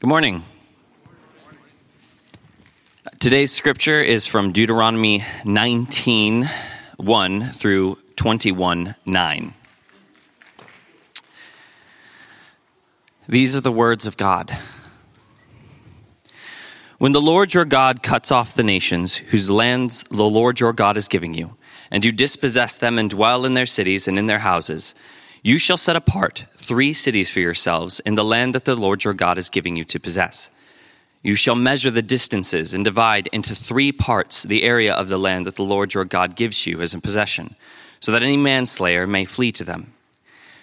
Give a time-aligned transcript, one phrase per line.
[0.00, 0.42] Good morning.
[3.20, 6.50] Today's scripture is from Deuteronomy 19
[6.96, 9.54] 1 through 21 9.
[13.28, 14.58] These are the words of God.
[16.98, 20.96] When the Lord your God cuts off the nations whose lands the Lord your God
[20.96, 21.56] is giving you,
[21.92, 24.92] and you dispossess them and dwell in their cities and in their houses,
[25.44, 29.12] you shall set apart three cities for yourselves in the land that the Lord your
[29.12, 30.50] God is giving you to possess.
[31.22, 35.44] You shall measure the distances and divide into three parts the area of the land
[35.44, 37.56] that the Lord your God gives you as a possession,
[38.00, 39.92] so that any manslayer may flee to them.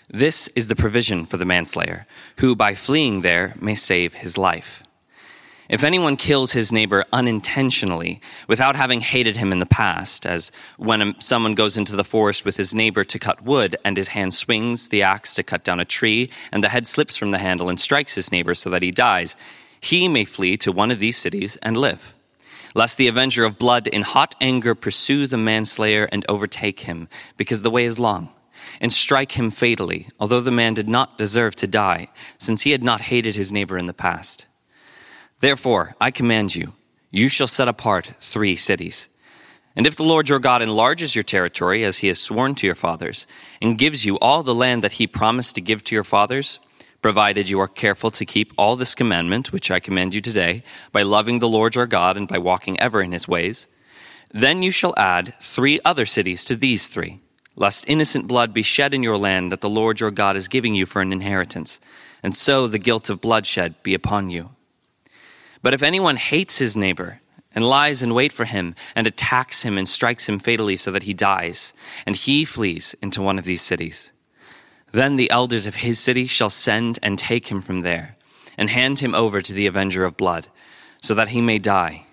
[0.09, 4.81] This is the provision for the manslayer, who by fleeing there may save his life.
[5.71, 11.15] If anyone kills his neighbor unintentionally, without having hated him in the past, as when
[11.21, 14.89] someone goes into the forest with his neighbor to cut wood, and his hand swings
[14.89, 17.79] the axe to cut down a tree, and the head slips from the handle and
[17.79, 19.37] strikes his neighbor so that he dies,
[19.79, 22.13] he may flee to one of these cities and live.
[22.75, 27.61] Lest the avenger of blood in hot anger pursue the manslayer and overtake him, because
[27.61, 28.27] the way is long,
[28.81, 32.83] and strike him fatally, although the man did not deserve to die, since he had
[32.83, 34.47] not hated his neighbor in the past.
[35.41, 36.73] Therefore, I command you,
[37.09, 39.09] you shall set apart three cities.
[39.75, 42.75] And if the Lord your God enlarges your territory as he has sworn to your
[42.75, 43.25] fathers,
[43.59, 46.59] and gives you all the land that he promised to give to your fathers,
[47.01, 51.01] provided you are careful to keep all this commandment which I command you today, by
[51.01, 53.67] loving the Lord your God and by walking ever in his ways,
[54.31, 57.19] then you shall add three other cities to these three,
[57.55, 60.75] lest innocent blood be shed in your land that the Lord your God is giving
[60.75, 61.79] you for an inheritance,
[62.21, 64.51] and so the guilt of bloodshed be upon you.
[65.61, 67.21] But if anyone hates his neighbor,
[67.53, 71.03] and lies in wait for him, and attacks him and strikes him fatally so that
[71.03, 71.73] he dies,
[72.05, 74.11] and he flees into one of these cities,
[74.91, 78.15] then the elders of his city shall send and take him from there,
[78.57, 80.47] and hand him over to the avenger of blood,
[81.01, 82.05] so that he may die.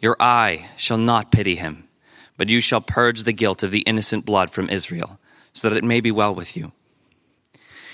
[0.00, 1.88] Your eye shall not pity him,
[2.36, 5.18] but you shall purge the guilt of the innocent blood from Israel,
[5.52, 6.72] so that it may be well with you.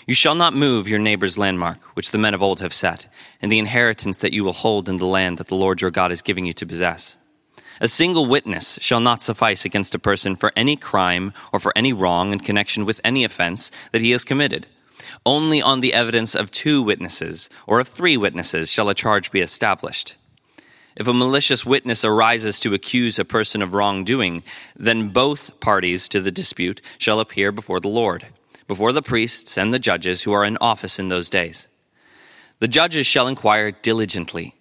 [0.07, 3.09] You shall not move your neighbor's landmark, which the men of old have set,
[3.41, 6.13] and the inheritance that you will hold in the land that the Lord your God
[6.13, 7.17] is giving you to possess.
[7.81, 11.93] A single witness shall not suffice against a person for any crime or for any
[11.93, 14.67] wrong in connection with any offense that he has committed.
[15.25, 19.41] Only on the evidence of two witnesses or of three witnesses shall a charge be
[19.41, 20.17] established.
[20.97, 24.45] If a malicious witness arises to accuse a person of wrongdoing,
[24.77, 28.27] then both parties to the dispute shall appear before the Lord
[28.67, 31.69] before the priests and the judges who are in office in those days.
[32.61, 34.55] The judges shall inquire diligently,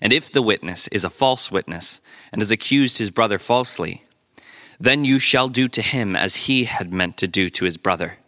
[0.00, 2.00] and if the witness is a false witness
[2.32, 4.04] and has accused his brother falsely,
[4.78, 8.18] then you shall do to him as he had meant to do to his brother.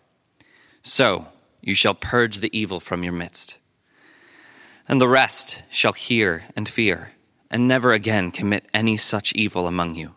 [0.82, 1.28] So
[1.60, 3.58] you shall purge the evil from your midst.
[4.88, 7.12] And the rest shall hear and fear,
[7.50, 10.14] and never again commit any such evil among you.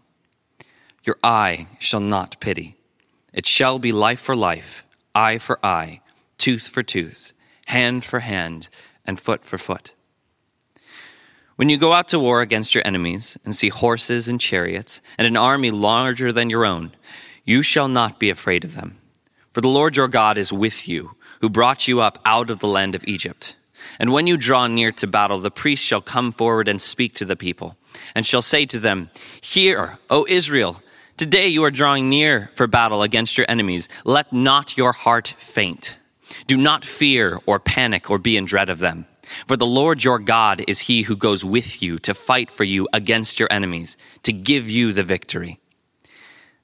[1.03, 2.77] Your eye shall not pity.
[3.33, 4.83] It shall be life for life
[5.15, 6.01] eye for eye,
[6.37, 7.33] tooth for tooth,
[7.67, 8.69] hand for hand,
[9.05, 9.95] and foot for foot.
[11.55, 15.27] When you go out to war against your enemies and see horses and chariots and
[15.27, 16.93] an army larger than your own,
[17.45, 18.97] you shall not be afraid of them.
[19.51, 22.67] For the Lord your God is with you, who brought you up out of the
[22.67, 23.55] land of Egypt.
[23.99, 27.25] And when you draw near to battle, the priest shall come forward and speak to
[27.25, 27.77] the people,
[28.15, 29.09] and shall say to them,
[29.41, 30.81] Hear, O Israel,
[31.23, 33.87] Today you are drawing near for battle against your enemies.
[34.03, 35.95] Let not your heart faint.
[36.47, 39.07] Do not fear or panic or be in dread of them.
[39.47, 42.89] For the Lord your God is he who goes with you to fight for you
[42.91, 45.61] against your enemies, to give you the victory.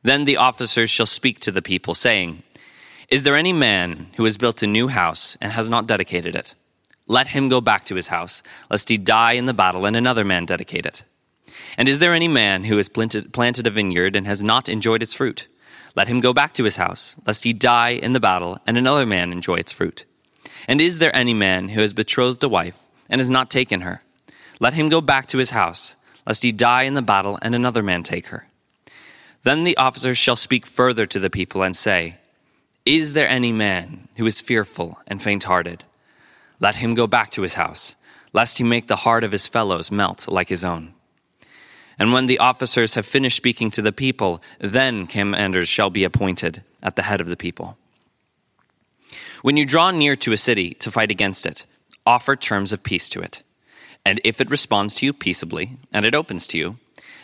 [0.04, 2.44] Then the officers shall speak to the people, saying,
[3.08, 6.54] Is there any man who has built a new house and has not dedicated it?
[7.08, 10.26] Let him go back to his house, lest he die in the battle and another
[10.26, 11.06] man dedicate it.
[11.78, 15.14] And is there any man who has planted, a vineyard and has not enjoyed its
[15.14, 15.48] fruit?
[15.96, 19.06] Let him go back to his house, lest he die in the battle and another
[19.06, 20.06] man enjoy its fruit.
[20.68, 22.78] And is there any man who has betrothed a wife
[23.10, 24.04] and has not taken her?
[24.60, 25.96] Let him go back to his house,
[26.28, 28.48] lest he die in the battle and another man take her.
[29.44, 32.18] Then the officers shall speak further to the people and say,
[32.86, 35.86] Is there any man who is fearful and faint hearted?
[36.60, 37.96] Let him go back to his house,
[38.34, 40.94] lest he make the heart of his fellows melt like his own.
[42.00, 46.64] And when the officers have finished speaking to the people, then commanders shall be appointed
[46.82, 47.78] at the head of the people.
[49.42, 51.66] When you draw near to a city to fight against it,
[52.06, 53.44] offer terms of peace to it.
[54.06, 56.78] And if it responds to you peaceably, and it opens to you,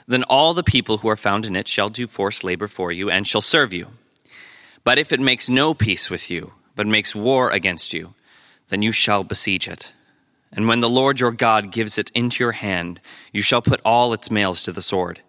[0.08, 3.10] then all the people who are found in it shall do forced labor for you
[3.10, 3.88] and shall serve you.
[4.84, 8.14] But if it makes no peace with you, but makes war against you,
[8.68, 9.94] then you shall besiege it
[10.56, 13.02] And when the Lord your God gives it into your hand,
[13.34, 15.22] you shall put all its males to the sword.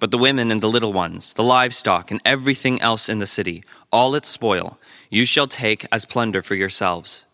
[0.00, 3.64] But the women and the little ones, the livestock, and everything else in the city,
[3.92, 4.78] all its spoil,
[5.08, 7.24] you shall take as plunder for yourselves.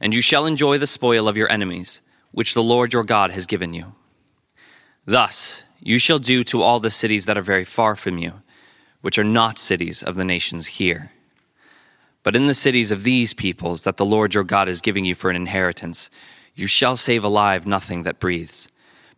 [0.00, 2.02] And you shall enjoy the spoil of your enemies,
[2.32, 3.94] which the Lord your God has given you.
[5.06, 8.42] Thus you shall do to all the cities that are very far from you,
[9.00, 11.12] which are not cities of the nations here.
[12.24, 15.14] But in the cities of these peoples that the Lord your God is giving you
[15.14, 16.10] for an inheritance,
[16.54, 18.68] you shall save alive nothing that breathes,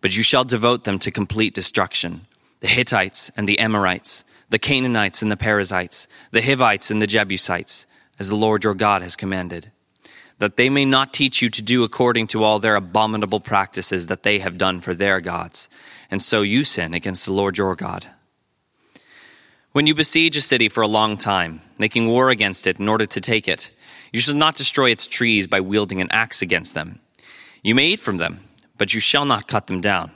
[0.00, 2.26] but you shall devote them to complete destruction
[2.60, 7.86] the Hittites and the Amorites, the Canaanites and the Perizzites, the Hivites and the Jebusites,
[8.18, 9.70] as the Lord your God has commanded,
[10.38, 14.22] that they may not teach you to do according to all their abominable practices that
[14.22, 15.68] they have done for their gods,
[16.10, 18.06] and so you sin against the Lord your God.
[19.72, 23.06] When you besiege a city for a long time, making war against it in order
[23.06, 23.72] to take it,
[24.12, 27.00] you shall not destroy its trees by wielding an axe against them.
[27.64, 28.40] You may eat from them,
[28.76, 30.10] but you shall not cut them down.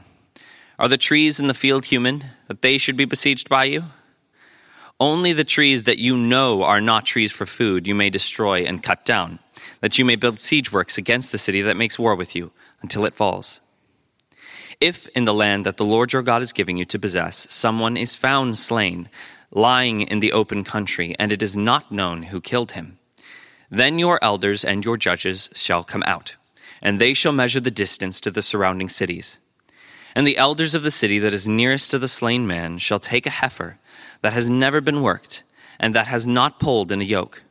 [0.79, 3.85] Are the trees in the field human, that they should be besieged by you?
[5.01, 8.83] Only the trees that you know are not trees for food you may destroy and
[8.83, 9.39] cut down,
[9.81, 12.53] that you may build siege works against the city that makes war with you
[12.83, 13.63] until it falls.
[14.79, 17.97] If in the land that the Lord your God is giving you to possess, someone
[17.97, 19.09] is found slain,
[19.51, 22.99] lying in the open country, and it is not known who killed him,
[23.71, 26.37] then your elders and your judges shall come out,
[26.83, 29.39] and they shall measure the distance to the surrounding cities
[30.19, 33.25] and the elders of the city that is nearest to the slain man shall take
[33.25, 33.79] a heifer
[34.21, 35.45] that has never been worked,
[35.79, 37.45] and that has not pulled in a yoke.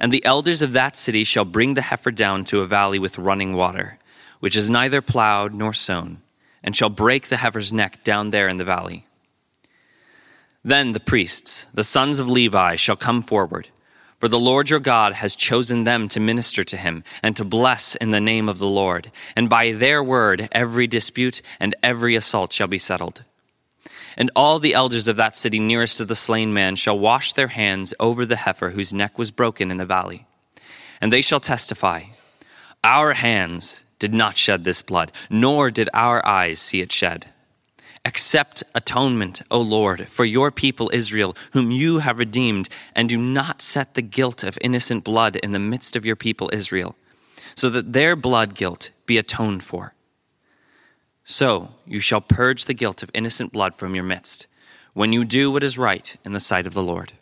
[0.00, 3.16] And the elders of that city shall bring the heifer down to a valley with
[3.16, 4.00] running water,
[4.40, 6.20] which is neither plowed nor sown,
[6.64, 9.06] and shall break the heifer's neck down there in the valley.
[10.64, 13.68] Then the priests, the sons of Levi, shall come forward
[14.24, 17.94] for the Lord your God has chosen them to minister to him and to bless
[17.94, 19.12] in the name of the Lord.
[19.36, 23.22] And by their word, every dispute and every assault shall be settled.
[24.16, 27.48] And all the elders of that city nearest to the slain man shall wash their
[27.48, 30.24] hands over the heifer whose neck was broken in the valley.
[31.02, 32.04] And they shall testify,
[32.82, 37.26] Our hands did not shed this blood, nor did our eyes see it shed.
[38.06, 43.62] Accept atonement, O Lord, for your people Israel, whom you have redeemed, and do not
[43.62, 46.96] set the guilt of innocent blood in the midst of your people Israel,
[47.54, 49.94] so that their blood guilt be atoned for.
[51.24, 54.46] So you shall purge the guilt of innocent blood from your midst,
[54.92, 57.14] when you do what is right in the sight of the Lord.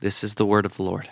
[0.00, 1.08] This is the word of the Lord.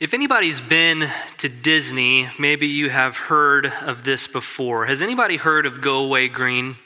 [0.00, 1.08] If anybody's been
[1.38, 4.86] to Disney, maybe you have heard of this before.
[4.86, 6.76] Has anybody heard of Go Away Green?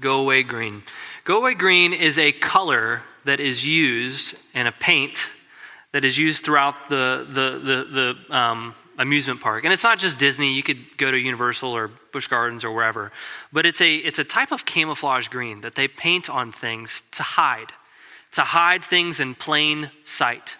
[0.00, 0.84] Go Away Green.
[1.24, 5.28] Go Away Green is a color that is used and a paint
[5.92, 9.64] that is used throughout the, the, the, the um, amusement park.
[9.64, 13.12] And it's not just Disney, you could go to Universal or Busch Gardens or wherever.
[13.52, 17.22] But it's a, it's a type of camouflage green that they paint on things to
[17.22, 17.74] hide,
[18.32, 20.56] to hide things in plain sight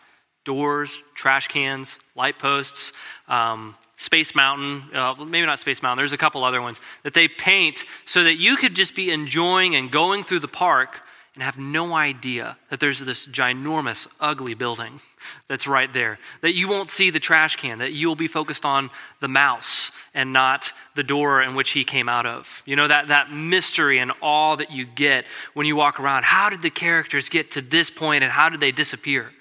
[0.47, 2.95] doors, trash cans, light posts,
[3.29, 7.29] um, Space Mountain, uh, maybe not Space Mountain, there's a couple other ones that they
[7.29, 11.03] paint so that you could just be enjoying and going through the park
[11.35, 15.01] and have no idea that there's this ginormous, ugly building
[15.49, 16.19] that's right there.
[16.43, 20.33] That you won't see the trash can, that you'll be focused on the mouse and
[20.33, 22.63] not the door in which he came out of.
[22.67, 26.25] You know, that, that mystery and awe that you get when you walk around.
[26.25, 29.33] How did the characters get to this point and how did they disappear?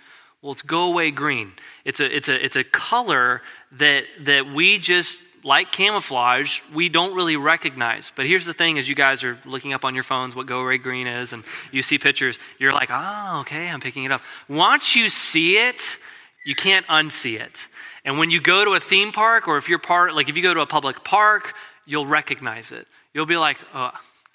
[0.45, 1.53] Well, it's go away green.
[1.85, 3.41] It's a, it's a, it's a color
[3.79, 8.13] that, that we just, like camouflage, we don't really recognize.
[8.15, 10.61] But here's the thing as you guys are looking up on your phones what go
[10.61, 14.21] away green is and you see pictures, you're like, oh, okay, I'm picking it up.
[14.47, 15.97] Once you see it,
[16.45, 17.67] you can't unsee it.
[18.03, 20.43] And when you go to a theme park or if you're part, like if you
[20.43, 21.55] go to a public park,
[21.87, 22.85] you'll recognize it.
[23.15, 23.89] You'll be like, oh,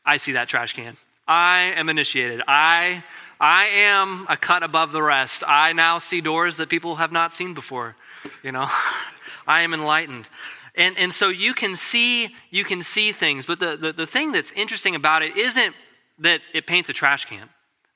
[0.04, 0.96] I see that trash can.
[1.28, 2.42] I am initiated.
[2.48, 3.04] I
[3.40, 5.42] I am a cut above the rest.
[5.46, 7.96] I now see doors that people have not seen before.
[8.42, 8.66] You know,
[9.46, 10.28] I am enlightened.
[10.74, 14.32] And, and so you can see you can see things, but the, the, the thing
[14.32, 15.74] that's interesting about it isn't
[16.18, 17.48] that it paints a trash can.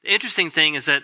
[0.03, 1.03] The interesting thing is that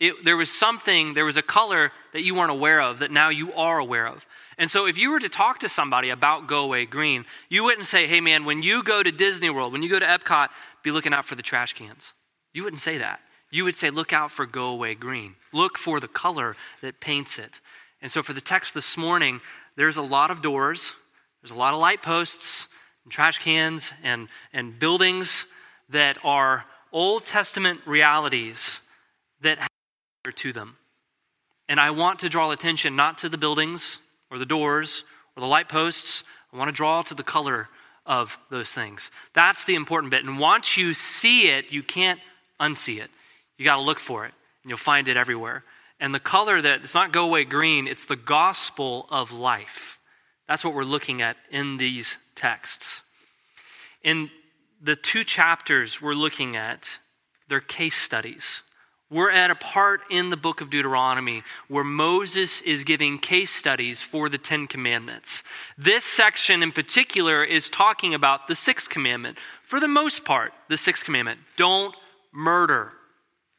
[0.00, 3.28] it, there was something, there was a color that you weren't aware of that now
[3.28, 4.26] you are aware of.
[4.58, 7.86] And so if you were to talk to somebody about Go Away Green, you wouldn't
[7.86, 10.48] say, hey man, when you go to Disney World, when you go to Epcot,
[10.82, 12.14] be looking out for the trash cans.
[12.52, 13.20] You wouldn't say that
[13.52, 15.36] you would say, Look out for go away green.
[15.52, 17.60] Look for the color that paints it.
[18.00, 19.40] And so for the text this morning,
[19.76, 20.92] there's a lot of doors,
[21.40, 22.66] there's a lot of light posts,
[23.04, 25.46] and trash cans, and, and buildings
[25.90, 28.80] that are Old Testament realities
[29.42, 30.76] that have to them.
[31.68, 33.98] And I want to draw attention not to the buildings
[34.30, 35.04] or the doors
[35.36, 36.24] or the light posts.
[36.52, 37.68] I want to draw to the color
[38.04, 39.10] of those things.
[39.32, 40.24] That's the important bit.
[40.24, 42.20] And once you see it, you can't
[42.60, 43.10] unsee it.
[43.58, 44.32] You got to look for it,
[44.62, 45.64] and you'll find it everywhere.
[46.00, 49.98] And the color that it's not go away green, it's the gospel of life.
[50.48, 53.02] That's what we're looking at in these texts.
[54.02, 54.30] In
[54.82, 56.98] the two chapters we're looking at,
[57.48, 58.62] they're case studies.
[59.10, 64.00] We're at a part in the book of Deuteronomy where Moses is giving case studies
[64.00, 65.44] for the Ten Commandments.
[65.76, 69.38] This section in particular is talking about the sixth commandment.
[69.62, 71.94] For the most part, the sixth commandment don't
[72.32, 72.94] murder.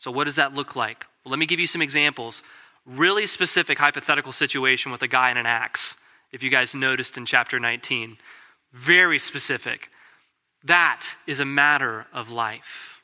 [0.03, 1.05] So, what does that look like?
[1.23, 2.43] Well, let me give you some examples.
[2.85, 5.95] Really specific hypothetical situation with a guy and an axe,
[6.33, 8.17] if you guys noticed in chapter 19.
[8.73, 9.89] Very specific.
[10.61, 13.01] That is a matter of life.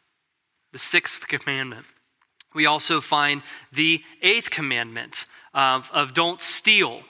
[0.73, 1.85] The sixth commandment.
[2.53, 7.03] We also find the eighth commandment of, of don't steal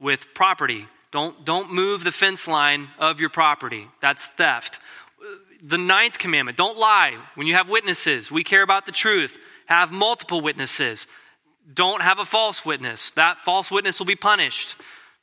[0.00, 0.88] with property.
[1.12, 3.86] Don't, don't move the fence line of your property.
[4.00, 4.80] That's theft.
[5.62, 8.30] The ninth commandment don't lie when you have witnesses.
[8.30, 9.38] We care about the truth.
[9.66, 11.06] Have multiple witnesses.
[11.72, 13.10] Don't have a false witness.
[13.12, 14.76] That false witness will be punished.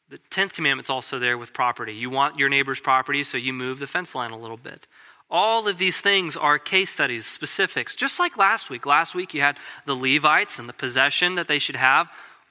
[0.09, 1.93] The tenth commandment's also there with property.
[1.93, 4.87] You want your neighbor's property, so you move the fence line a little bit.
[5.29, 8.85] All of these things are case studies, specifics, just like last week.
[8.85, 12.09] Last week you had the Levites and the possession that they should have.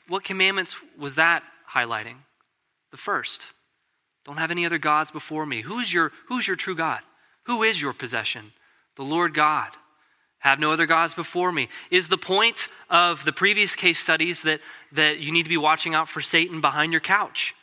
[0.09, 2.17] What commandments was that highlighting?
[2.91, 3.47] The first.
[4.27, 5.63] Don't have any other gods before me.
[5.63, 7.01] Who's your, who's your true God?
[7.47, 8.53] Who is your possession?
[8.97, 9.71] The Lord God.
[10.41, 11.69] Have no other gods before me.
[11.91, 14.61] Is the point of the previous case studies that,
[14.93, 17.55] that you need to be watching out for Satan behind your couch?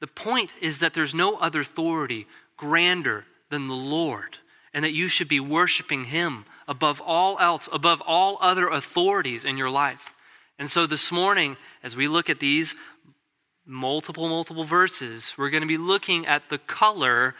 [0.00, 2.26] The point is that there's no other authority
[2.56, 4.38] grander than the Lord
[4.72, 9.56] and that you should be worshiping Him above all else, above all other authorities in
[9.56, 10.12] your life.
[10.58, 12.74] And so this morning, as we look at these
[13.66, 17.34] multiple, multiple verses, we're going to be looking at the color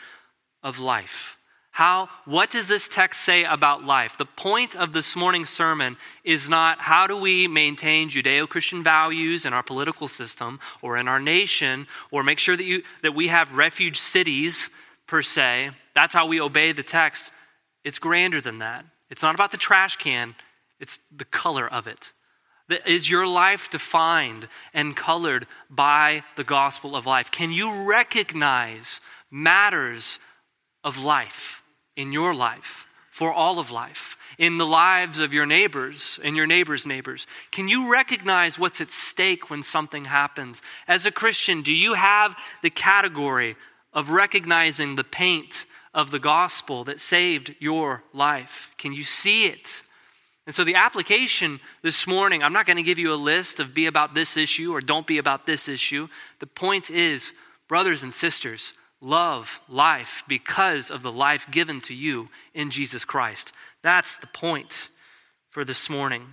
[0.62, 1.38] of life.
[1.74, 4.16] How, what does this text say about life?
[4.16, 9.44] The point of this morning's sermon is not how do we maintain Judeo Christian values
[9.44, 13.26] in our political system or in our nation or make sure that, you, that we
[13.26, 14.70] have refuge cities
[15.08, 15.70] per se.
[15.96, 17.32] That's how we obey the text.
[17.82, 18.84] It's grander than that.
[19.10, 20.36] It's not about the trash can,
[20.78, 22.12] it's the color of it.
[22.86, 27.32] Is your life defined and colored by the gospel of life?
[27.32, 30.20] Can you recognize matters
[30.84, 31.62] of life
[31.96, 36.46] in your life, for all of life, in the lives of your neighbors and your
[36.46, 37.26] neighbors' neighbors?
[37.52, 40.62] Can you recognize what's at stake when something happens?
[40.88, 43.56] As a Christian, do you have the category
[43.92, 48.72] of recognizing the paint of the gospel that saved your life?
[48.76, 49.82] Can you see it?
[50.46, 53.72] And so, the application this morning, I'm not going to give you a list of
[53.72, 56.08] be about this issue or don't be about this issue.
[56.40, 57.32] The point is,
[57.66, 63.52] brothers and sisters, love life because of the life given to you in Jesus Christ.
[63.82, 64.88] That's the point
[65.50, 66.26] for this morning.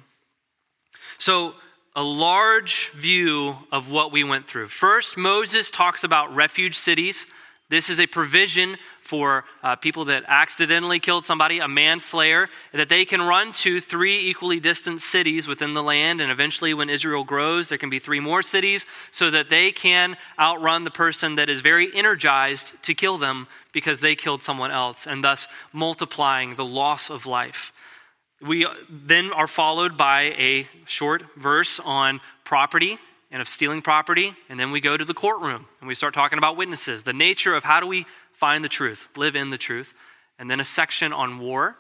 [1.18, 1.54] So,
[1.94, 4.70] a large view of what we went through.
[4.70, 7.28] First, Moses talks about refuge cities.
[7.70, 8.78] This is a provision
[9.12, 14.30] for uh, people that accidentally killed somebody, a manslayer, that they can run to three
[14.30, 16.22] equally distant cities within the land.
[16.22, 20.16] And eventually, when Israel grows, there can be three more cities so that they can
[20.40, 25.06] outrun the person that is very energized to kill them because they killed someone else,
[25.06, 27.74] and thus multiplying the loss of life.
[28.42, 32.98] We then are followed by a short verse on property
[33.32, 34.36] and of stealing property.
[34.50, 37.56] And then we go to the courtroom and we start talking about witnesses, the nature
[37.56, 38.06] of how do we
[38.42, 39.94] find the truth, live in the truth.
[40.40, 41.78] And then a section on war,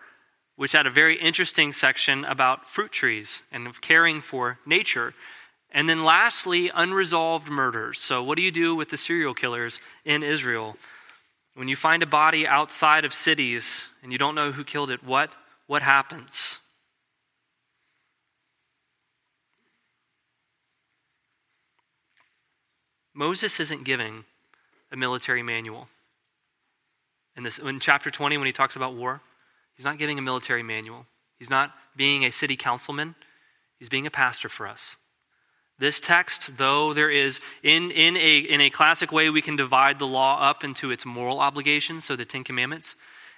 [0.58, 5.16] which had a very interesting section about fruit trees and of caring for nature.
[5.72, 7.98] And then lastly, unresolved murders.
[7.98, 10.78] So, what do you do with the serial killers in Israel?
[11.56, 15.04] When you find a body outside of cities and you don't know who killed it,
[15.04, 15.32] what,
[15.66, 16.60] what happens?
[23.16, 24.26] Moses isn't giving
[24.92, 25.90] a military manual.
[27.36, 29.22] In, this, in chapter 20, when he talks about war,
[29.76, 31.06] he's not giving a military manual.
[31.40, 33.16] He's not being a city councilman,
[33.80, 34.98] he's being a pastor for us.
[35.80, 39.98] This text, though there is, in, in, a, in a classic way, we can divide
[39.98, 42.96] the law up into its moral obligations, so the Ten Commandments.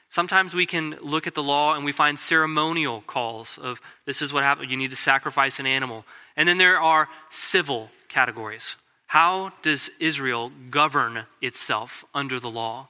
[0.10, 4.34] Sometimes we can look at the law and we find ceremonial calls of this is
[4.34, 6.06] what happened, you need to sacrifice an animal.
[6.36, 8.76] And then there are civil categories.
[9.08, 12.90] How does Israel govern itself under the law?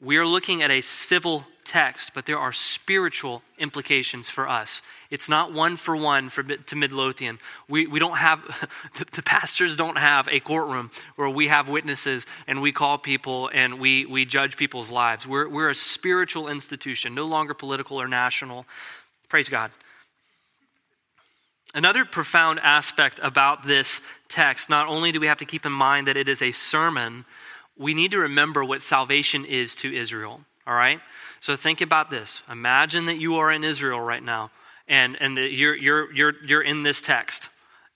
[0.00, 4.82] We are looking at a civil text, but there are spiritual implications for us.
[5.10, 7.38] It's not one for one for, to Midlothian.
[7.68, 8.40] We, we don't have,
[9.12, 13.80] the, pastors don't have a courtroom where we have witnesses and we call people and
[13.80, 15.26] we, we judge people's lives.
[15.26, 18.66] We're, we're a spiritual institution, no longer political or national.
[19.28, 19.70] Praise God.
[21.74, 26.06] Another profound aspect about this text, not only do we have to keep in mind
[26.06, 27.24] that it is a sermon,
[27.78, 30.40] we need to remember what salvation is to Israel.
[30.66, 31.00] All right?
[31.40, 32.42] So think about this.
[32.50, 34.50] Imagine that you are in Israel right now,
[34.88, 37.48] and, and that you're, you're, you're, you're in this text.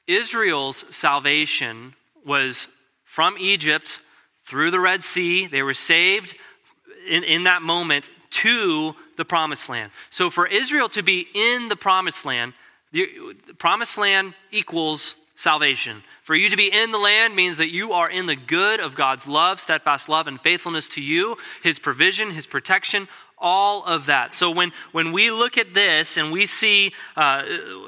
[0.06, 1.94] Israel's salvation
[2.24, 2.68] was
[3.04, 4.00] from Egypt
[4.44, 5.46] through the Red Sea.
[5.46, 6.34] They were saved
[7.08, 9.90] in, in that moment to the promised land.
[10.10, 12.52] So for Israel to be in the promised land,
[12.92, 13.08] the
[13.58, 16.02] promised land equals salvation.
[16.22, 18.94] For you to be in the land means that you are in the good of
[18.94, 24.34] God's love, steadfast love, and faithfulness to you, His provision, His protection, all of that.
[24.34, 27.44] So when, when we look at this and we see uh,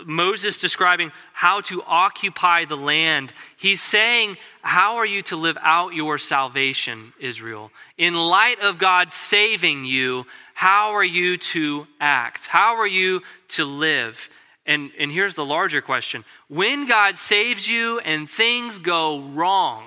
[0.07, 5.93] Moses describing how to occupy the land, he's saying, How are you to live out
[5.93, 7.71] your salvation, Israel?
[7.99, 12.47] In light of God saving you, how are you to act?
[12.47, 14.31] How are you to live?
[14.65, 19.85] And, and here's the larger question when God saves you and things go wrong,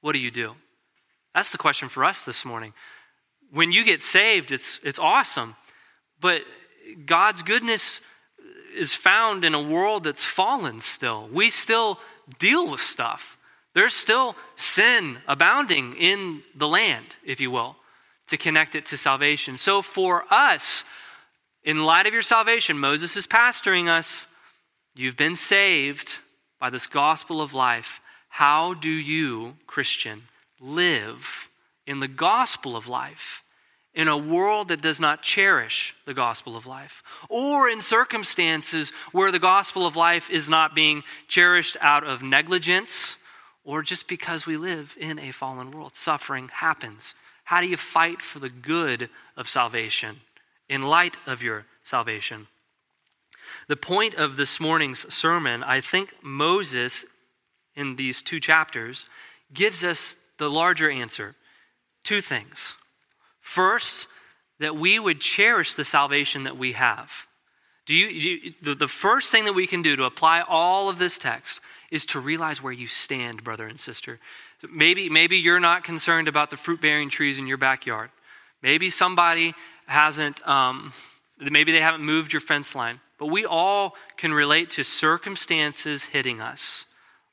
[0.00, 0.54] what do you do?
[1.34, 2.74] That's the question for us this morning.
[3.50, 5.56] When you get saved, it's, it's awesome.
[6.20, 6.42] But
[7.06, 8.00] God's goodness
[8.76, 11.28] is found in a world that's fallen still.
[11.32, 11.98] We still
[12.38, 13.38] deal with stuff.
[13.74, 17.76] There's still sin abounding in the land, if you will,
[18.28, 19.56] to connect it to salvation.
[19.56, 20.84] So for us,
[21.64, 24.26] in light of your salvation, Moses is pastoring us.
[24.94, 26.18] You've been saved
[26.60, 28.00] by this gospel of life.
[28.28, 30.24] How do you, Christian,
[30.60, 31.48] live
[31.86, 33.42] in the gospel of life
[33.94, 39.30] in a world that does not cherish the gospel of life, or in circumstances where
[39.30, 43.16] the gospel of life is not being cherished out of negligence
[43.62, 45.94] or just because we live in a fallen world?
[45.94, 47.14] Suffering happens.
[47.44, 50.20] How do you fight for the good of salvation?
[50.68, 52.46] In light of your salvation.
[53.68, 57.06] The point of this morning's sermon, I think Moses,
[57.74, 59.06] in these two chapters,
[59.52, 61.34] gives us the larger answer.
[62.02, 62.76] Two things.
[63.40, 64.08] First,
[64.60, 67.26] that we would cherish the salvation that we have.
[67.86, 70.98] Do you, you the, the first thing that we can do to apply all of
[70.98, 74.18] this text is to realize where you stand, brother and sister.
[74.72, 78.10] Maybe, maybe you're not concerned about the fruit bearing trees in your backyard.
[78.62, 79.54] Maybe somebody
[79.86, 80.92] hasn't, um,
[81.38, 86.40] maybe they haven't moved your fence line, but we all can relate to circumstances hitting
[86.40, 86.86] us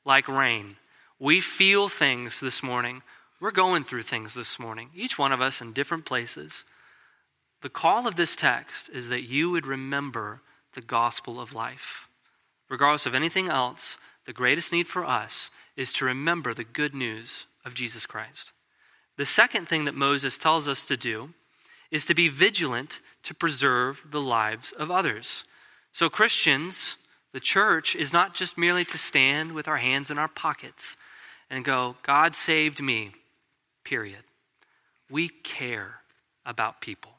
[0.04, 0.76] like rain.
[1.18, 3.02] We feel things this morning.
[3.40, 6.64] We're going through things this morning, each one of us in different places.
[7.62, 10.42] The call of this text is that you would remember
[10.74, 12.08] the gospel of life.
[12.68, 17.46] Regardless of anything else, the greatest need for us is to remember the good news
[17.64, 18.52] of Jesus Christ.
[19.16, 21.34] The second thing that Moses tells us to do
[21.92, 25.44] is to be vigilant to preserve the lives of others.
[25.92, 26.96] So, Christians,
[27.32, 30.96] the church, is not just merely to stand with our hands in our pockets
[31.50, 33.12] and go, God saved me,
[33.84, 34.24] period.
[35.10, 36.00] We care
[36.46, 37.12] about people,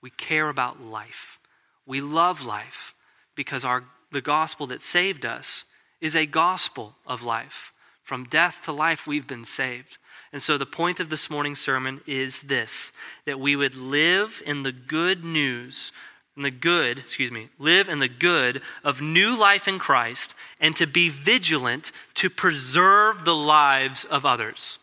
[0.00, 1.40] we care about life.
[1.86, 2.94] We love life
[3.34, 5.64] because our, the gospel that saved us
[6.00, 7.74] is a gospel of life.
[8.02, 9.98] From death to life, we've been saved.
[10.34, 12.90] And so the point of this morning's sermon is this
[13.24, 15.92] that we would live in the good news,
[16.36, 20.74] in the good, excuse me, live in the good of new life in Christ and
[20.74, 24.80] to be vigilant to preserve the lives of others.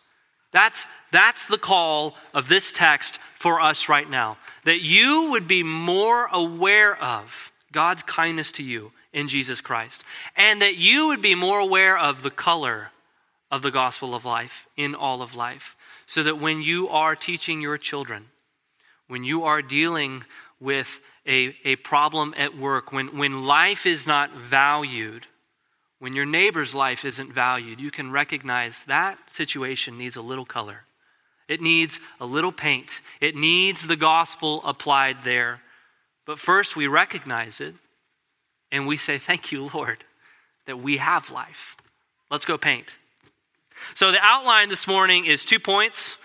[0.52, 4.38] That's, that's the call of this text for us right now.
[4.64, 10.06] That you would be more aware of God's kindness to you in Jesus Christ.
[10.38, 12.92] And that you would be more aware of the color
[13.52, 15.76] of the gospel of life in all of life.
[16.06, 18.28] So that when you are teaching your children,
[19.08, 20.24] when you are dealing
[20.60, 25.28] with a, a problem at work, when, when life is not valued,
[26.00, 30.86] when your neighbor's life isn't valued, you can recognize that situation needs a little color.
[31.48, 33.02] It needs a little paint.
[33.20, 35.62] It needs the gospel applied there.
[36.26, 37.76] But first, we recognize it
[38.72, 40.06] and we say, Thank you, Lord,
[40.66, 41.76] that we have life.
[42.30, 42.96] Let's go paint.
[43.94, 46.18] So, the outline this morning is two points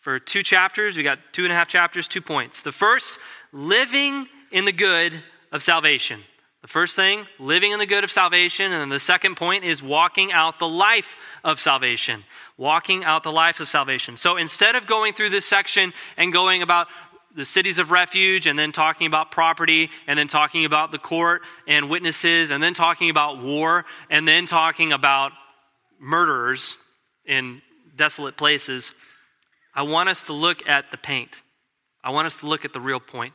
[0.00, 0.96] for two chapters.
[0.96, 2.62] We got two and a half chapters, two points.
[2.62, 3.18] The first,
[3.52, 5.14] living in the good
[5.50, 6.20] of salvation.
[6.60, 8.72] The first thing, living in the good of salvation.
[8.72, 12.24] And then the second point is walking out the life of salvation.
[12.56, 14.16] Walking out the life of salvation.
[14.16, 16.88] So instead of going through this section and going about
[17.34, 21.42] the cities of refuge, and then talking about property, and then talking about the court
[21.66, 25.32] and witnesses, and then talking about war, and then talking about
[25.98, 26.76] murderers
[27.26, 27.62] in
[27.96, 28.92] desolate places,
[29.74, 31.42] I want us to look at the paint.
[32.02, 33.34] I want us to look at the real point.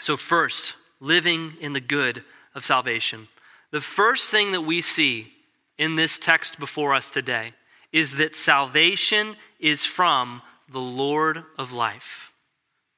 [0.00, 3.28] So, first, living in the good of salvation.
[3.70, 5.32] The first thing that we see
[5.78, 7.52] in this text before us today
[7.92, 12.32] is that salvation is from the Lord of life.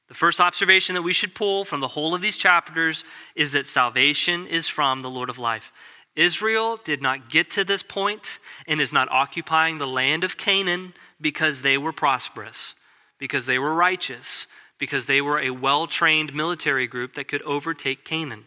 [0.08, 3.66] The first observation that we should pull from the whole of these chapters is that
[3.66, 5.72] salvation is from the Lord of life.
[6.16, 10.94] Israel did not get to this point and is not occupying the land of Canaan
[11.20, 12.74] because they were prosperous,
[13.18, 14.46] because they were righteous,
[14.78, 18.44] because they were a well trained military group that could overtake Canaan.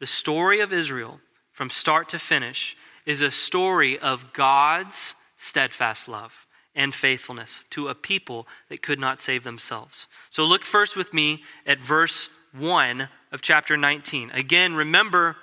[0.00, 1.20] The story of Israel,
[1.52, 2.76] from start to finish,
[3.06, 9.20] is a story of God's steadfast love and faithfulness to a people that could not
[9.20, 10.08] save themselves.
[10.30, 14.30] So look first with me at verse 1 of chapter 19.
[14.30, 15.36] Again, remember,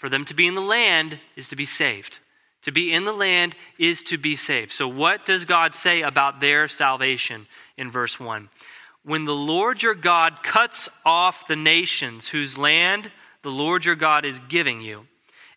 [0.00, 2.20] for them to be in the land is to be saved.
[2.62, 4.72] To be in the land is to be saved.
[4.72, 8.48] So, what does God say about their salvation in verse 1?
[9.04, 14.24] When the Lord your God cuts off the nations whose land the Lord your God
[14.24, 15.06] is giving you,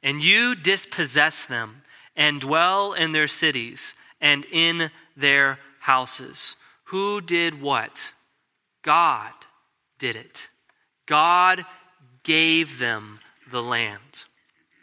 [0.01, 1.81] and you dispossess them
[2.13, 6.57] and dwell in their cities and in their houses.
[6.85, 8.11] Who did what?
[8.81, 9.31] God
[9.99, 10.49] did it.
[11.05, 11.63] God
[12.23, 14.25] gave them the land.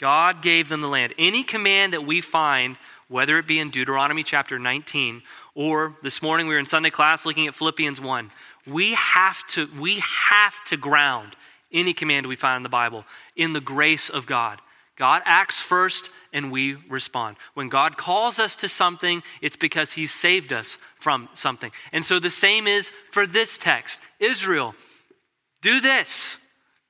[0.01, 1.13] God gave them the land.
[1.19, 5.23] Any command that we find, whether it be in Deuteronomy chapter 19
[5.55, 8.31] or this morning we were in Sunday class looking at Philippians 1,
[8.67, 11.37] we have to, we have to ground
[11.71, 13.05] any command we find in the Bible
[13.37, 14.61] in the grace of God.
[14.97, 17.37] God acts first and we respond.
[17.53, 21.73] When God calls us to something, it's because He saved us from something.
[21.93, 24.75] And so the same is for this text Israel,
[25.61, 26.39] do this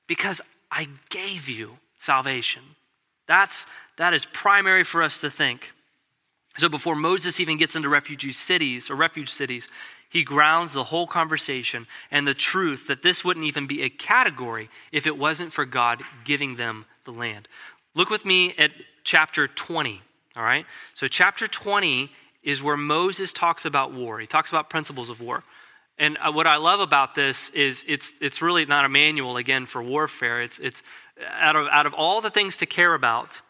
[0.07, 0.39] because
[0.71, 2.61] I gave you salvation.
[3.27, 3.65] That's,
[3.97, 5.71] that is primary for us to think.
[6.57, 9.69] So before Moses even gets into refugee cities or refuge cities,
[10.09, 14.69] he grounds the whole conversation and the truth that this wouldn't even be a category
[14.91, 17.47] if it wasn't for God giving them the land.
[17.95, 18.71] Look with me at
[19.05, 20.01] chapter 20,
[20.35, 20.65] all right?
[20.93, 22.11] So, chapter 20
[22.43, 24.19] is where Moses talks about war.
[24.19, 25.43] He talks about principles of war.
[25.97, 29.65] And uh, what I love about this is it's, it's really not a manual, again,
[29.65, 30.41] for warfare.
[30.41, 30.83] It's, it's
[31.27, 33.41] out, of, out of all the things to care about,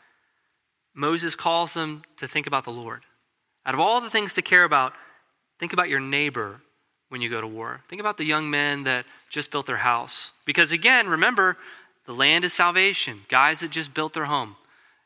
[0.94, 3.02] Moses calls them to think about the Lord.
[3.66, 4.94] Out of all the things to care about,
[5.60, 6.62] think about your neighbor
[7.10, 7.82] when you go to war.
[7.88, 10.32] Think about the young men that just built their house.
[10.46, 11.58] Because again, remember,
[12.06, 13.22] the land is salvation.
[13.30, 14.56] Guys that just built their home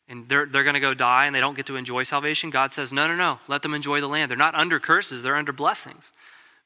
[0.08, 2.50] and they're, they're going to go die and they don't get to enjoy salvation.
[2.50, 4.30] God says, no, no, no, let them enjoy the land.
[4.30, 6.12] They're not under curses, they're under blessings.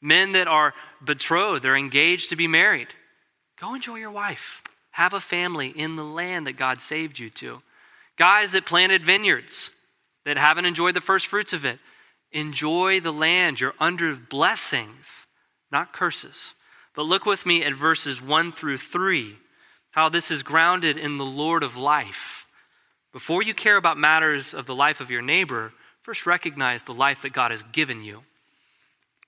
[0.01, 2.87] Men that are betrothed, they're engaged to be married.
[3.59, 4.63] Go enjoy your wife.
[4.91, 7.61] Have a family in the land that God saved you to.
[8.17, 9.71] Guys that planted vineyards
[10.25, 11.79] that haven't enjoyed the first fruits of it,
[12.31, 13.59] enjoy the land.
[13.59, 15.25] You're under blessings,
[15.71, 16.53] not curses.
[16.95, 19.37] But look with me at verses 1 through 3,
[19.91, 22.47] how this is grounded in the Lord of life.
[23.13, 27.21] Before you care about matters of the life of your neighbor, first recognize the life
[27.21, 28.23] that God has given you.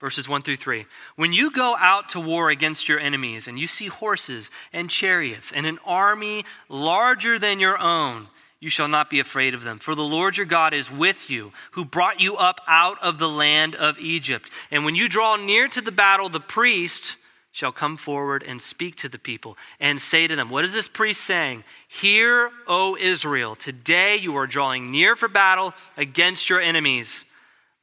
[0.02, 0.88] Verses 1 through 3.
[1.16, 5.52] When you go out to war against your enemies and you see horses and chariots
[5.52, 8.28] and an army larger than your own,
[8.60, 9.78] you shall not be afraid of them.
[9.78, 13.30] For the Lord your God is with you, who brought you up out of the
[13.30, 14.50] land of Egypt.
[14.72, 17.16] And when you draw near to the battle, the priest
[17.52, 20.88] shall come forward and speak to the people and say to them, What is this
[20.88, 21.64] priest saying?
[21.88, 27.24] Hear, O Israel, today you are drawing near for battle against your enemies.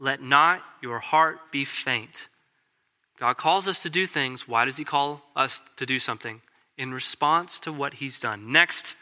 [0.00, 2.28] Let not your heart be faint.
[3.18, 4.46] God calls us to do things.
[4.46, 6.40] Why does He call us to do something?
[6.76, 8.52] In response to what He's done.
[8.52, 8.94] Next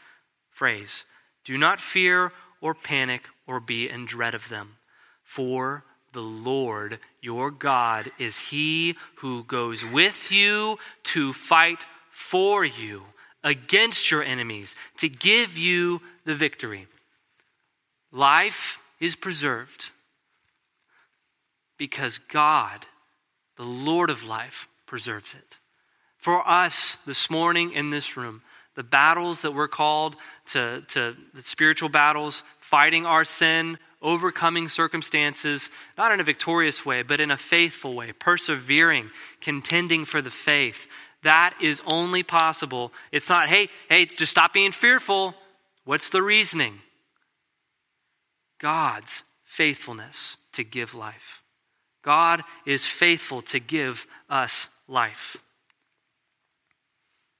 [0.49, 1.05] phrase
[1.43, 4.77] Do not fear or panic or be in dread of them,
[5.23, 13.03] for the Lord your God is He who goes with you to fight for you
[13.43, 16.87] against your enemies, to give you the victory.
[18.11, 19.91] Life is preserved
[21.77, 22.85] because God,
[23.55, 25.57] the Lord of life, preserves it.
[26.17, 28.41] For us this morning in this room,
[28.75, 30.15] the battles that we're called
[30.47, 37.01] to, to the spiritual battles, fighting our sin, overcoming circumstances, not in a victorious way,
[37.01, 39.09] but in a faithful way, persevering,
[39.41, 40.87] contending for the faith.
[41.23, 42.93] That is only possible.
[43.11, 45.33] It's not, hey, hey, just stop being fearful.
[45.85, 46.81] What's the reasoning?
[48.59, 51.41] God's faithfulness to give life.
[52.07, 55.35] God is faithful to give us life.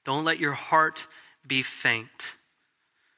[0.03, 1.07] Don't let your heart
[1.47, 2.35] be faint,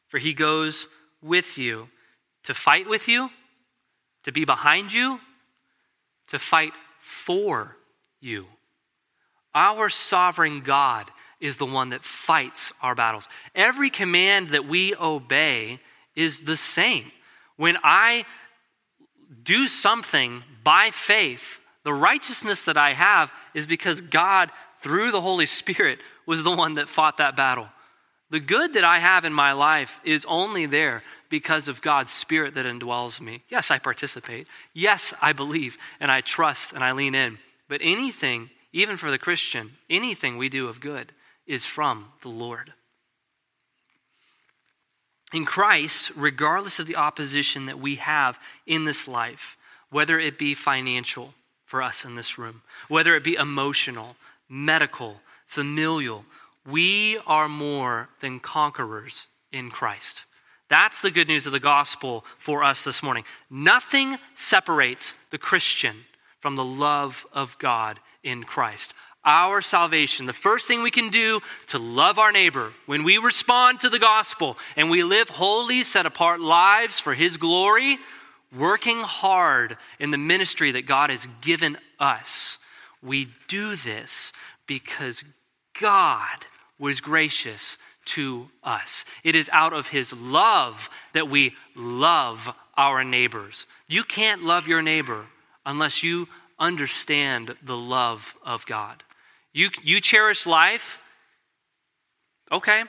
[0.06, 0.86] for he goes
[1.24, 1.90] with you
[2.44, 3.32] to fight with you,
[4.26, 5.22] to be behind you,
[6.28, 7.76] to fight for
[8.22, 8.46] you.
[9.56, 11.10] Our sovereign God
[11.40, 13.28] is the one that fights our battles.
[13.56, 15.80] Every command that we obey
[16.16, 17.12] is the same.
[17.56, 18.26] When I
[19.42, 25.46] do something by faith, the righteousness that I have is because God, through the Holy
[25.46, 27.68] Spirit, was the one that fought that battle.
[28.30, 32.54] The good that I have in my life is only there because of God's Spirit
[32.54, 33.44] that indwells me.
[33.50, 34.48] Yes, I participate.
[34.74, 37.40] Yes, I believe and I trust and I lean in.
[37.68, 41.12] But anything, even for the Christian, anything we do of good
[41.48, 42.74] is from the Lord.
[45.34, 49.58] In Christ, regardless of the opposition that we have in this life,
[49.90, 51.34] whether it be financial
[51.66, 54.16] for us in this room, whether it be emotional,
[54.48, 56.26] medical, familial,
[56.66, 60.24] we are more than conquerors in Christ.
[60.70, 63.24] That's the good news of the gospel for us this morning.
[63.50, 65.96] Nothing separates the Christian
[66.40, 68.94] from the love of God in Christ.
[69.26, 73.80] Our salvation, the first thing we can do to love our neighbor when we respond
[73.82, 77.98] to the gospel and we live holy, set apart lives for His glory,
[78.56, 82.58] working hard in the ministry that God has given us.
[83.02, 84.32] We do this
[84.66, 85.24] because
[85.80, 86.46] God
[86.78, 89.06] was gracious to us.
[89.24, 93.66] It is out of his love that we love our neighbors.
[93.88, 95.26] You can't love your neighbor
[95.66, 99.04] unless you understand the love of God.
[99.54, 101.00] You, you cherish life?
[102.52, 102.84] Okay,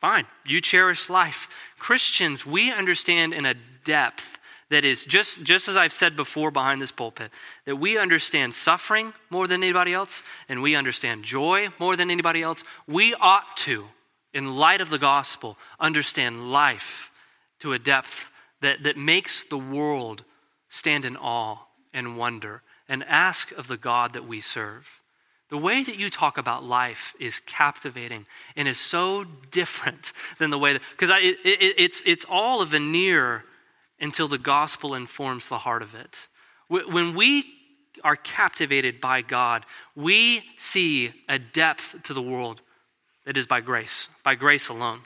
[0.00, 0.26] fine.
[0.44, 1.48] You cherish life.
[1.78, 3.54] Christians, we understand in a
[3.84, 4.37] depth
[4.70, 7.30] that is just, just as I've said before behind this pulpit,
[7.64, 12.42] that we understand suffering more than anybody else, and we understand joy more than anybody
[12.42, 12.64] else.
[12.86, 13.86] We ought to,
[14.34, 17.10] in light of the gospel, understand life
[17.60, 20.24] to a depth that, that makes the world
[20.68, 21.58] stand in awe
[21.94, 25.00] and wonder and ask of the God that we serve.
[25.50, 30.58] The way that you talk about life is captivating and is so different than the
[30.58, 33.44] way that, because it, it, it's, it's all a veneer
[34.00, 36.28] until the gospel informs the heart of it.
[36.68, 37.44] When we
[38.04, 39.64] are captivated by God,
[39.96, 42.60] we see a depth to the world
[43.24, 45.00] that is by grace, by grace alone.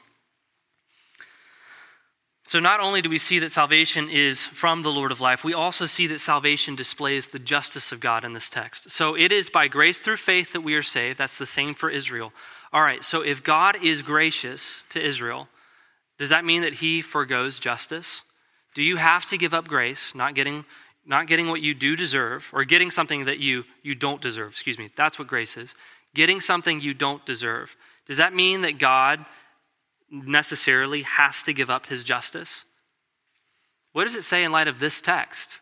[2.45, 5.55] So, not only do we see that salvation is from the Lord of life, we
[5.55, 8.91] also see that salvation displays the justice of God in this text.
[8.91, 11.19] So, it is by grace through faith that we are saved.
[11.19, 12.33] That's the same for Israel.
[12.73, 15.49] All right, so if God is gracious to Israel,
[16.19, 18.23] does that mean that he forgoes justice?
[18.75, 20.65] Do you have to give up grace, not getting,
[21.05, 24.53] not getting what you do deserve, or getting something that you, you don't deserve?
[24.53, 24.91] Excuse me.
[24.97, 25.75] That's what grace is.
[26.15, 27.77] Getting something you don't deserve.
[28.07, 29.25] Does that mean that God
[30.11, 32.65] necessarily has to give up his justice?
[33.93, 35.61] What does it say in light of this text?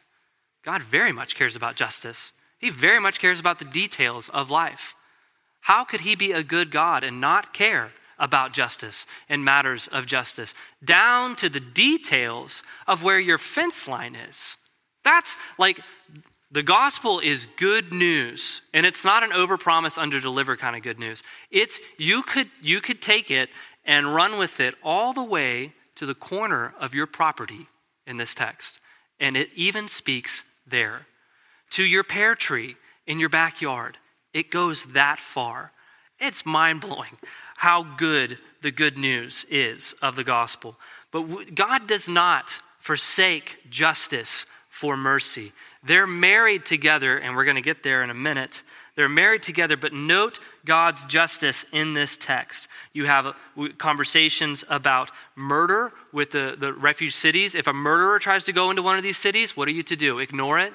[0.64, 2.32] God very much cares about justice.
[2.58, 4.94] He very much cares about the details of life.
[5.62, 7.90] How could he be a good God and not care
[8.20, 10.54] about justice and matters of justice,
[10.84, 14.56] down to the details of where your fence line is.
[15.02, 15.80] That's like
[16.52, 21.22] the gospel is good news, and it's not an overpromise, underdeliver kind of good news.
[21.50, 23.48] It's you could you could take it
[23.84, 27.66] and run with it all the way to the corner of your property
[28.06, 28.80] in this text,
[29.18, 31.06] and it even speaks there
[31.70, 33.96] to your pear tree in your backyard.
[34.34, 35.72] It goes that far.
[36.18, 37.16] It's mind blowing
[37.60, 40.76] how good the good news is of the gospel.
[41.10, 45.52] But God does not forsake justice for mercy.
[45.84, 48.62] They're married together, and we're going to get there in a minute.
[48.96, 52.70] They're married together, but note God's justice in this text.
[52.94, 53.34] You have uh,
[53.76, 57.54] conversations about murder with the, the refuge cities.
[57.54, 59.96] If a murderer tries to go into one of these cities, what are you to
[59.96, 60.18] do?
[60.18, 60.72] Ignore it?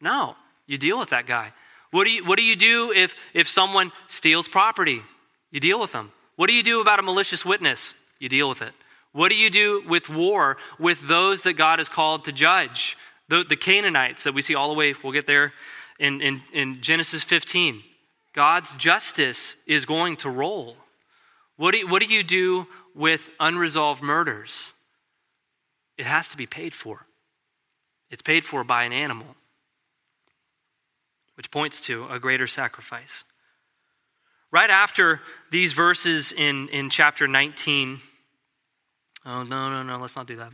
[0.00, 0.34] No,
[0.66, 1.52] you deal with that guy.
[1.92, 5.02] What do you, what do, you do if, if someone steals property?
[5.50, 6.12] You deal with them.
[6.36, 7.94] What do you do about a malicious witness?
[8.18, 8.72] You deal with it.
[9.12, 12.96] What do you do with war with those that God has called to judge?
[13.28, 15.52] The, the Canaanites that we see all the way, we'll get there
[15.98, 17.82] in, in, in Genesis 15.
[18.32, 20.76] God's justice is going to roll.
[21.56, 24.72] What do, what do you do with unresolved murders?
[25.98, 27.06] It has to be paid for.
[28.10, 29.36] It's paid for by an animal,
[31.36, 33.24] which points to a greater sacrifice.
[34.52, 38.00] Right after these verses in, in chapter 19,
[39.26, 40.52] oh, no, no, no, let's not do that.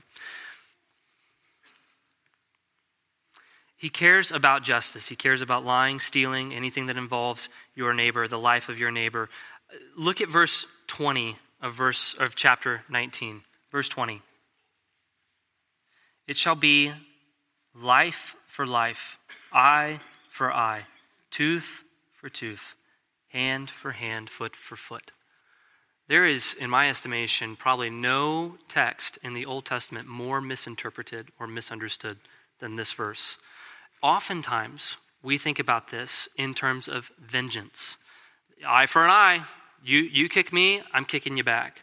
[3.76, 5.08] He cares about justice.
[5.08, 9.28] He cares about lying, stealing, anything that involves your neighbor, the life of your neighbor.
[9.96, 13.42] Look at verse 20 of verse of chapter 19.
[13.70, 14.22] Verse 20.
[16.26, 16.92] It shall be
[17.74, 19.18] life for life,
[19.52, 20.86] eye for eye,
[21.30, 22.74] tooth for tooth,
[23.36, 25.12] hand for hand, foot for foot.
[26.08, 31.46] There is, in my estimation, probably no text in the Old Testament more misinterpreted or
[31.46, 32.16] misunderstood
[32.60, 33.36] than this verse.
[34.02, 37.98] Oftentimes, we think about this in terms of vengeance
[38.66, 39.44] eye for an eye.
[39.84, 41.82] You, you kick me, I'm kicking you back.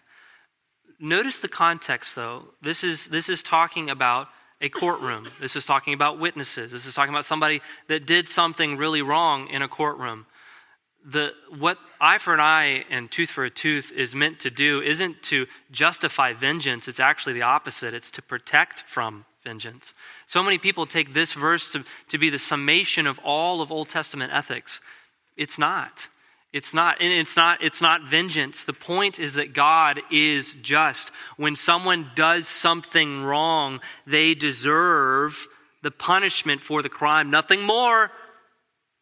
[0.99, 2.45] Notice the context, though.
[2.61, 5.29] This is, this is talking about a courtroom.
[5.39, 6.71] This is talking about witnesses.
[6.71, 10.25] This is talking about somebody that did something really wrong in a courtroom.
[11.05, 14.81] The, what eye for an eye and tooth for a tooth is meant to do
[14.81, 17.93] isn't to justify vengeance, it's actually the opposite.
[17.93, 19.93] It's to protect from vengeance.
[20.25, 23.89] So many people take this verse to, to be the summation of all of Old
[23.89, 24.79] Testament ethics.
[25.35, 26.07] It's not.
[26.53, 28.63] It's not, and it's not, it's not vengeance.
[28.63, 31.11] The point is that God is just.
[31.35, 35.47] When someone does something wrong, they deserve
[35.81, 37.31] the punishment for the crime.
[37.31, 38.11] Nothing more,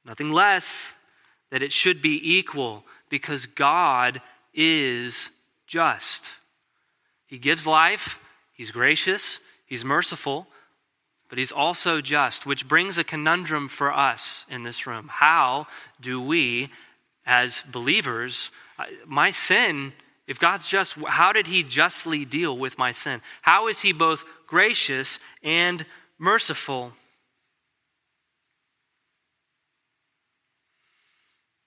[0.05, 0.95] nothing less,
[1.51, 4.21] that it should be equal because God
[4.53, 5.29] is
[5.67, 6.31] just.
[7.27, 8.19] He gives life,
[8.53, 10.47] He's gracious, He's merciful,
[11.29, 15.07] but He's also just, which brings a conundrum for us in this room.
[15.09, 15.67] How
[16.01, 16.69] do we
[17.25, 18.49] as believers,
[19.05, 19.93] my sin,
[20.27, 23.21] if God's just, how did He justly deal with my sin?
[23.41, 25.85] How is He both gracious and
[26.17, 26.93] merciful?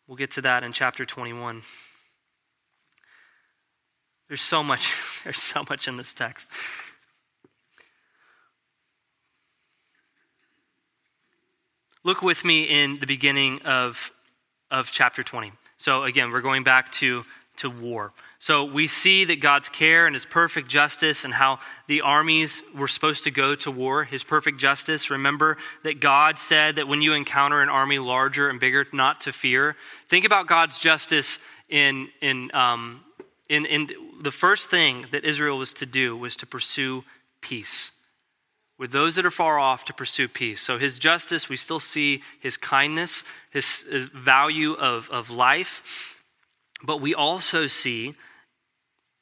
[0.06, 1.62] We'll get to that in chapter 21.
[4.28, 4.92] There's so much,
[5.24, 6.50] there's so much in this text.
[12.02, 14.12] Look with me in the beginning of
[14.70, 15.52] of chapter 20.
[15.76, 17.24] So again, we're going back to,
[17.58, 18.12] to war.
[18.44, 22.88] So we see that God's care and his perfect justice and how the armies were
[22.88, 25.08] supposed to go to war, his perfect justice.
[25.08, 29.32] Remember that God said that when you encounter an army larger and bigger, not to
[29.32, 29.76] fear.
[30.10, 31.38] Think about God's justice
[31.70, 33.00] in, in, um,
[33.48, 33.88] in, in
[34.20, 37.02] the first thing that Israel was to do was to pursue
[37.40, 37.92] peace
[38.76, 40.60] with those that are far off to pursue peace.
[40.60, 46.20] So his justice, we still see his kindness, his, his, value of, of life.
[46.82, 48.14] But we also see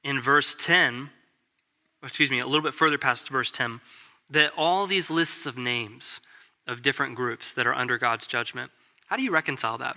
[0.04, 1.10] in verse 10,
[2.02, 3.80] excuse me, a little bit further past verse 10,
[4.30, 6.20] that all these lists of names
[6.66, 8.70] of different groups that are under God's judgment,
[9.06, 9.96] how do you reconcile that?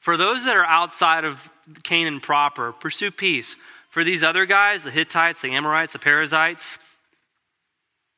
[0.00, 1.50] For those that are outside of
[1.82, 3.56] Canaan proper, pursue peace.
[3.90, 6.78] For these other guys, the Hittites, the Amorites, the Perizzites,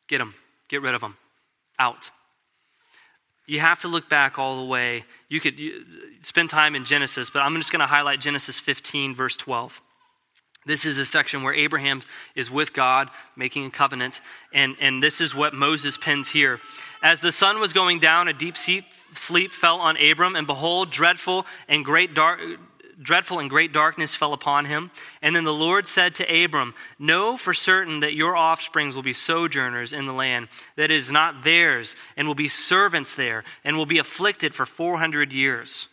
[0.06, 0.35] get them
[0.72, 1.18] Get rid of them.
[1.78, 2.11] Out.
[3.46, 5.04] You have to look back all the way.
[5.28, 5.54] You could
[6.22, 9.82] spend time in Genesis, but I'm just going to highlight Genesis 15, verse 12.
[10.64, 12.03] This is a section where Abraham
[12.37, 14.20] is with God, making a covenant,
[14.53, 16.61] and, and this is what Moses pens here.
[17.03, 21.46] As the sun was going down, a deep sleep fell on Abram, and behold, dreadful
[21.68, 22.40] and great dark,
[23.03, 24.92] dreadful and great darkness fell upon him.
[25.20, 29.12] And then the Lord said to Abram, Know for certain that your offsprings will be
[29.12, 33.87] sojourners in the land that is not theirs, and will be servants there, and will
[33.87, 35.88] be afflicted for 400 years.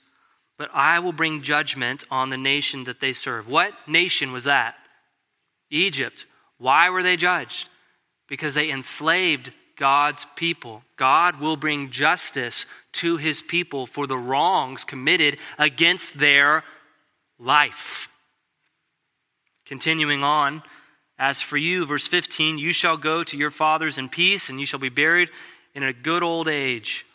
[0.60, 3.48] But I will bring judgment on the nation that they serve.
[3.48, 4.76] What nation was that?
[5.72, 6.26] Egypt.
[6.58, 7.70] Why were they judged?
[8.28, 10.84] Because they enslaved God's people.
[10.98, 16.66] God will bring justice to his people for the wrongs committed against their
[17.40, 18.10] life.
[19.66, 20.62] Continuing on,
[21.18, 24.66] as for you, verse 15, you shall go to your fathers in peace, and you
[24.66, 25.30] shall be buried
[25.74, 27.06] in a good old age.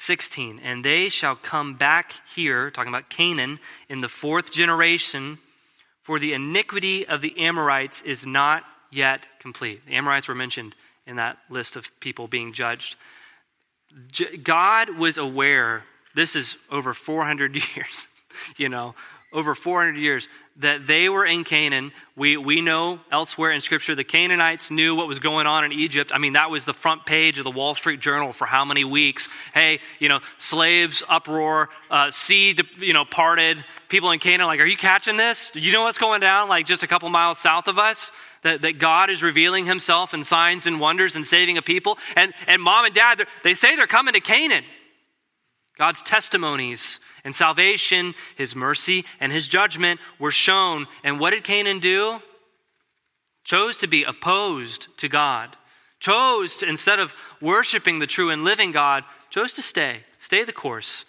[0.00, 3.60] 16, and they shall come back here, talking about Canaan,
[3.90, 5.36] in the fourth generation,
[6.02, 9.84] for the iniquity of the Amorites is not yet complete.
[9.84, 10.74] The Amorites were mentioned
[11.06, 12.96] in that list of people being judged.
[14.42, 15.84] God was aware,
[16.14, 18.08] this is over 400 years,
[18.56, 18.94] you know,
[19.32, 21.92] over 400 years that they were in Canaan.
[22.16, 26.10] We, we know elsewhere in Scripture the Canaanites knew what was going on in Egypt.
[26.12, 28.84] I mean, that was the front page of the Wall Street Journal for how many
[28.84, 29.28] weeks?
[29.54, 33.64] Hey, you know, slaves, uproar, uh, sea, you know, parted.
[33.88, 35.50] People in Canaan, like, are you catching this?
[35.50, 38.12] Do you know what's going down, like just a couple miles south of us?
[38.42, 41.98] That, that God is revealing himself in signs and wonders and saving a people.
[42.16, 44.64] And, and mom and dad, they say they're coming to Canaan.
[45.76, 50.86] God's testimonies and salvation, his mercy, and his judgment were shown.
[51.04, 52.20] And what did Canaan do?
[53.44, 55.56] Chose to be opposed to God,
[55.98, 60.52] chose to, instead of worshiping the true and living God, chose to stay, stay the
[60.52, 61.04] course.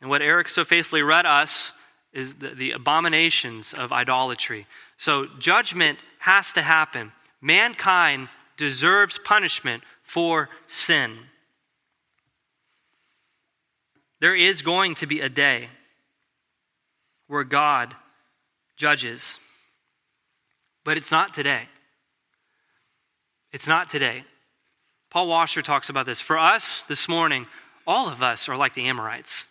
[0.00, 1.72] And what Eric so faithfully read us
[2.12, 4.66] is the, the abominations of idolatry.
[4.96, 7.12] So judgment has to happen.
[7.40, 11.18] Mankind deserves punishment for sin.
[14.22, 15.68] There is going to be a day
[17.26, 17.96] where God
[18.76, 19.36] judges,
[20.84, 21.62] but it's not today.
[23.50, 24.22] It's not today.
[25.10, 26.20] Paul Washer talks about this.
[26.20, 27.48] For us this morning,
[27.84, 29.46] all of us are like the Amorites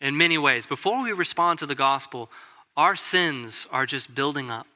[0.00, 0.64] in many ways.
[0.64, 2.30] Before we respond to the gospel,
[2.76, 4.68] our sins are just building up.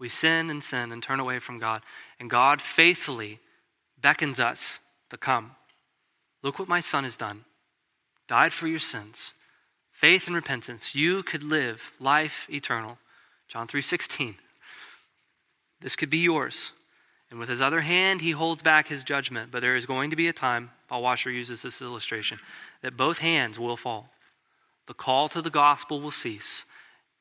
[0.00, 1.82] We sin and sin and turn away from God,
[2.18, 3.38] and God faithfully
[4.00, 4.80] beckons us
[5.10, 5.52] to come.
[6.42, 7.44] Look what my son has done.
[8.30, 9.32] Died for your sins.
[9.90, 12.96] Faith and repentance, you could live life eternal.
[13.48, 14.38] John 3:16.
[15.80, 16.70] This could be yours.
[17.28, 19.50] And with his other hand, he holds back his judgment.
[19.50, 22.38] But there is going to be a time, Paul Washer uses this illustration,
[22.82, 24.12] that both hands will fall.
[24.86, 26.66] The call to the gospel will cease,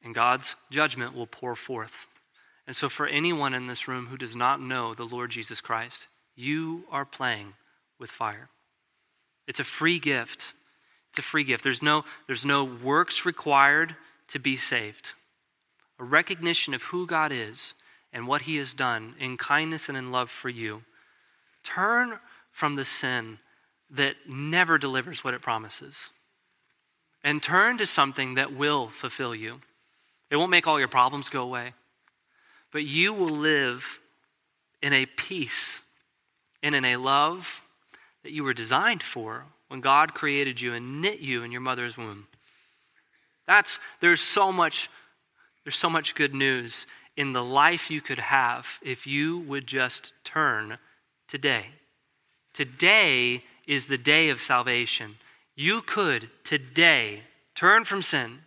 [0.04, 2.06] and God's judgment will pour forth.
[2.68, 6.08] And so, for anyone in this room who does not know the Lord Jesus Christ,
[6.36, 7.56] you are playing
[7.98, 8.50] with fire.
[9.48, 10.54] It's a free gift.
[11.10, 11.64] It's a free gift.
[11.64, 13.96] There's no, there's no works required
[14.30, 15.14] to be saved.
[16.00, 17.74] A recognition of who God is
[18.14, 20.84] and what he has done in kindness and in love for you.
[21.64, 22.20] Turn
[22.52, 23.40] from the sin
[23.92, 26.10] that never delivers what it promises
[27.24, 29.60] and turn to something that will fulfill you.
[30.30, 31.74] It won't make all your problems go away,
[32.72, 34.00] but you will live
[34.82, 35.82] in a peace
[36.64, 37.64] and in a love
[38.24, 41.98] that you were designed for when God created you and knit you in your mother's
[41.98, 42.28] womb.
[43.48, 44.90] That's there's so much
[45.64, 50.14] there's so much good news in the life you could have if you would just
[50.24, 50.78] turn
[51.28, 51.66] today.
[52.54, 55.16] Today is the day of salvation.
[55.56, 57.22] You could today
[57.56, 58.40] turn from sin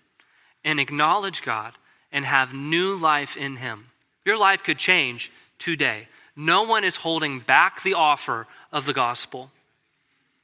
[0.64, 1.74] and acknowledge God
[2.10, 3.86] and have new life in Him.
[4.24, 6.08] Your life could change today.
[6.34, 9.50] No one is holding back the offer of the gospel.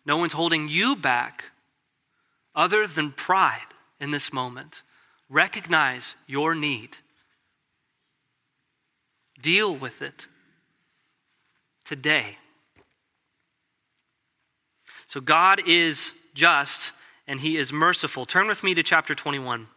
[0.09, 1.45] No one's holding you back
[2.55, 3.61] other than pride
[4.01, 4.83] in this moment.
[5.29, 6.97] Recognize your need
[9.41, 10.27] Deal with it
[11.85, 12.39] today.
[15.07, 16.93] So God is just
[17.27, 18.25] and he is merciful.
[18.25, 19.69] Turn with me to chapter 21.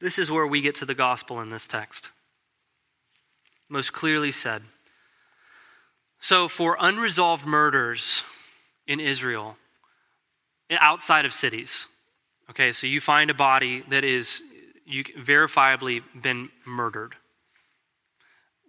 [0.00, 2.10] This is where we get to the gospel in this text.
[3.68, 4.62] Most clearly said.
[6.20, 8.22] So, for unresolved murders
[8.92, 9.56] in Israel,
[10.70, 11.88] outside of cities,
[12.50, 14.42] okay, so you find a body that is
[14.84, 17.14] you verifiably been murdered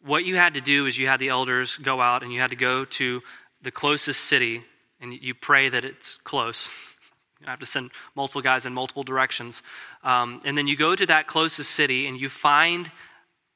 [0.03, 2.49] what you had to do is you had the elders go out and you had
[2.49, 3.21] to go to
[3.61, 4.63] the closest city
[4.99, 6.71] and you pray that it's close.
[7.41, 9.63] You have to send multiple guys in multiple directions.
[10.01, 12.89] Um, and then you go to that closest city and you find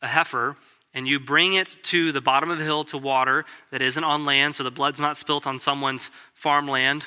[0.02, 0.58] a heifer
[0.98, 4.26] and you bring it to the bottom of the hill to water that isn't on
[4.26, 7.06] land so the blood's not spilt on someone's farmland.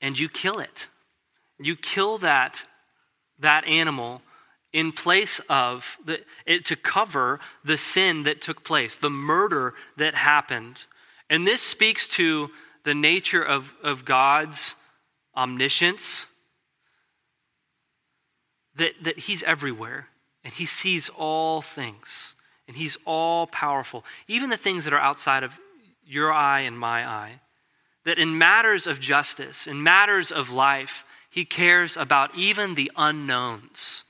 [0.00, 0.86] And you kill it.
[1.58, 2.64] You kill that,
[3.40, 4.22] that animal
[4.72, 10.14] in place of the, it, to cover the sin that took place, the murder that
[10.14, 10.84] happened.
[11.28, 12.52] And this speaks to
[12.84, 14.76] the nature of, of God's
[15.36, 16.26] omniscience,
[18.76, 20.06] that, that He's everywhere
[20.44, 22.34] and He sees all things
[22.66, 25.58] and He's all powerful, even the things that are outside of
[26.06, 27.40] your eye and my eye.
[28.04, 34.04] That in matters of justice, in matters of life, He cares about even the unknowns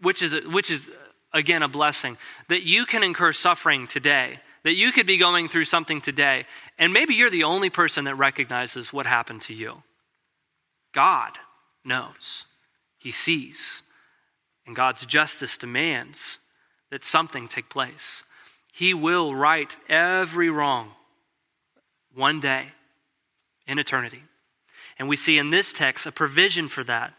[0.00, 0.90] which is, which is
[1.32, 2.16] again a blessing,
[2.48, 6.46] that you can incur suffering today, that you could be going through something today,
[6.78, 9.82] and maybe you're the only person that recognizes what happened to you.
[10.92, 11.38] God
[11.84, 12.46] knows,
[12.98, 13.82] He sees,
[14.66, 16.38] and God's justice demands
[16.90, 18.22] that something take place.
[18.72, 20.92] He will right every wrong
[22.14, 22.66] one day
[23.66, 24.22] in eternity.
[24.98, 27.14] And we see in this text a provision for that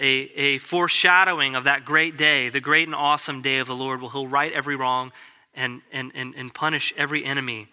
[0.00, 4.00] a, a foreshadowing of that great day, the great and awesome day of the Lord,
[4.00, 5.12] where he'll right every wrong
[5.54, 7.68] and, and, and, and punish every enemy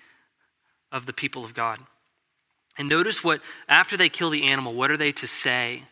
[0.92, 1.80] of the people of God.
[2.78, 5.84] And notice what, after they kill the animal, what are they to say?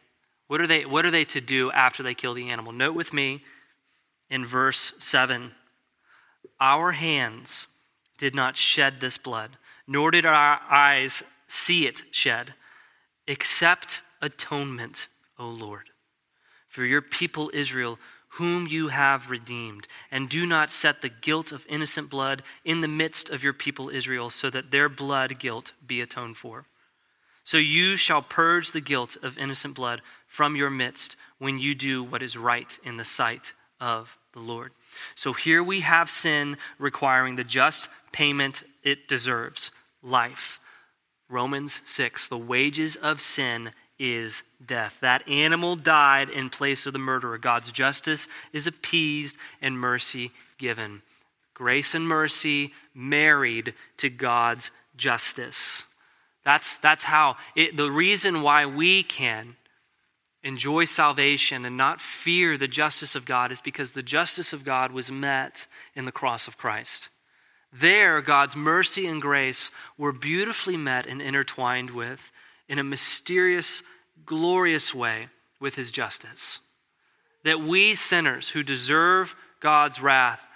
[0.47, 2.73] What are they, what are they to do after they kill the animal?
[2.73, 3.43] Note with me
[4.33, 5.51] in verse 7
[6.59, 7.67] Our hands
[8.17, 9.57] did not shed this blood,
[9.87, 12.53] nor did our eyes see it shed,
[13.27, 15.07] except atonement,
[15.39, 15.89] O Lord
[16.73, 17.99] for your people Israel,
[18.39, 22.87] whom you have redeemed, and do not set the guilt of innocent blood in the
[22.87, 26.65] midst of your people Israel, so that their blood guilt be atoned for.
[27.43, 32.03] So you shall purge the guilt of innocent blood from your midst when you do
[32.03, 33.53] what is right in the sight
[33.83, 34.71] of the Lord.
[35.13, 39.71] So here we have sin requiring the just payment it deserves
[40.01, 40.61] life.
[41.29, 45.01] Romans 6 the wages of sin is death.
[45.01, 47.37] That animal died in place of the murderer.
[47.37, 51.01] God's justice is appeased and mercy given.
[51.53, 55.83] Grace and mercy married to God's justice.
[56.45, 59.57] That's, that's how it, the reason why we can
[60.43, 64.91] enjoy salvation and not fear the justice of God is because the justice of God
[64.91, 67.09] was met in the cross of Christ.
[67.71, 72.31] There, God's mercy and grace were beautifully met and intertwined with
[72.67, 73.81] in a mysterious,
[74.25, 75.27] glorious way
[75.59, 76.59] with his justice.
[77.43, 80.47] That we sinners who deserve God's wrath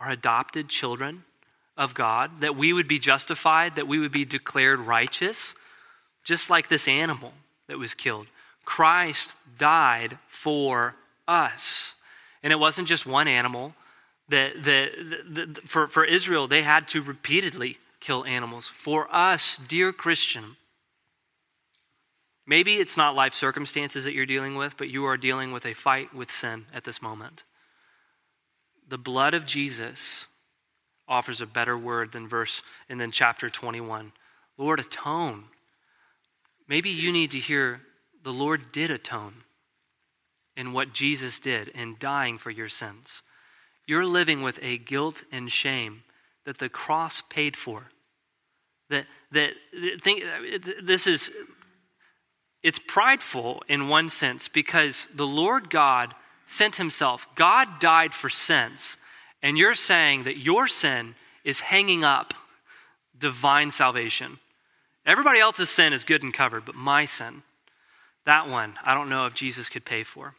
[0.00, 1.24] are adopted children
[1.76, 5.54] of God, that we would be justified, that we would be declared righteous,
[6.24, 7.32] just like this animal
[7.68, 8.26] that was killed.
[8.68, 10.94] Christ died for
[11.26, 11.94] us.
[12.42, 13.72] And it wasn't just one animal.
[14.28, 14.90] That, that,
[15.30, 18.68] that, for, for Israel, they had to repeatedly kill animals.
[18.68, 20.56] For us, dear Christian,
[22.46, 25.72] maybe it's not life circumstances that you're dealing with, but you are dealing with a
[25.72, 27.44] fight with sin at this moment.
[28.86, 30.26] The blood of Jesus
[31.08, 32.60] offers a better word than verse
[32.90, 34.12] and then chapter 21.
[34.58, 35.44] Lord, atone.
[36.68, 37.80] Maybe you need to hear
[38.22, 39.44] the Lord did atone
[40.56, 43.22] in what Jesus did in dying for your sins.
[43.86, 46.02] You're living with a guilt and shame
[46.44, 47.90] that the cross paid for.
[48.90, 49.52] That that
[50.00, 50.24] think
[50.82, 51.30] this is
[52.62, 56.14] it's prideful in one sense because the Lord God
[56.46, 57.28] sent himself.
[57.34, 58.96] God died for sins
[59.42, 61.14] and you're saying that your sin
[61.44, 62.34] is hanging up
[63.16, 64.38] divine salvation.
[65.06, 67.42] Everybody else's sin is good and covered, but my sin,
[68.28, 70.34] that one, I don't know if Jesus could pay for.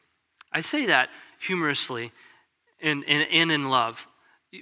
[0.53, 1.09] I say that
[1.39, 2.11] humorously
[2.79, 4.07] and in, in, in, love.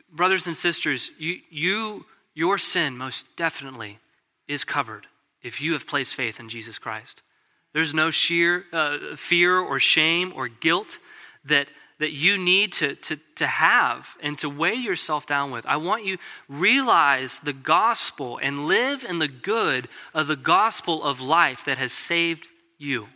[0.10, 4.00] Brothers and sisters, you, you, your sin most definitely
[4.48, 5.08] is covered
[5.44, 7.22] if you have placed faith in Jesus Christ.
[7.74, 10.98] There's no sheer uh, fear or shame or guilt
[11.44, 11.70] that
[12.00, 15.66] that you need to, to, to have and to weigh yourself down with.
[15.66, 21.20] I want you realize the gospel and live in the good of the gospel of
[21.22, 22.48] life that has saved
[22.78, 23.08] you.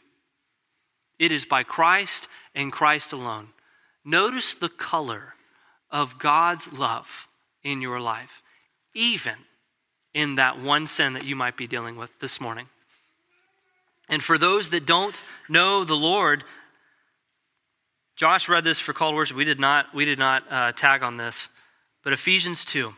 [1.22, 3.50] It is by Christ and Christ alone.
[4.04, 5.36] Notice the color
[5.92, 7.28] of God's love
[7.64, 8.42] in your life,
[8.96, 9.36] even
[10.16, 12.66] in that one sin that you might be dealing with this morning.
[14.10, 16.44] And for those that don't know the Lord,
[18.16, 19.38] Josh read this for call worship.
[19.38, 21.50] We did not, we did not uh, tag on this.
[22.04, 22.96] But Ephesians 2.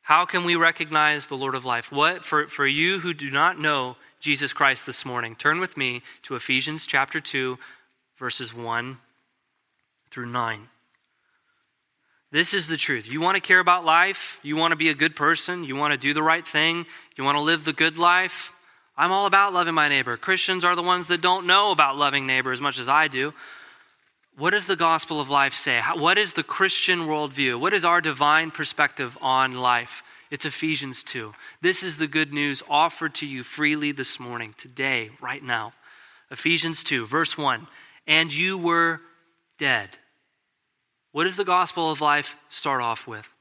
[0.00, 1.92] How can we recognize the Lord of life?
[1.92, 6.02] What, for, for you who do not know Jesus Christ this morning, turn with me
[6.24, 7.58] to Ephesians chapter 2,
[8.18, 8.98] verses 1
[10.10, 10.68] through 9.
[12.30, 13.10] This is the truth.
[13.10, 14.38] You want to care about life?
[14.42, 15.64] You want to be a good person?
[15.64, 16.84] You want to do the right thing?
[17.16, 18.52] You want to live the good life?
[18.94, 20.18] I'm all about loving my neighbor.
[20.18, 23.32] Christians are the ones that don't know about loving neighbor as much as I do.
[24.36, 25.80] What does the gospel of life say?
[25.96, 27.58] what is the Christian worldview?
[27.58, 30.02] What is our divine perspective on life?
[30.30, 31.34] It's Ephesians 2.
[31.60, 35.72] This is the good news offered to you freely this morning, today, right now.
[36.30, 37.66] Ephesians 2, verse 1.
[38.06, 39.00] And you were
[39.58, 39.90] dead.
[41.10, 43.34] What does the gospel of life start off with?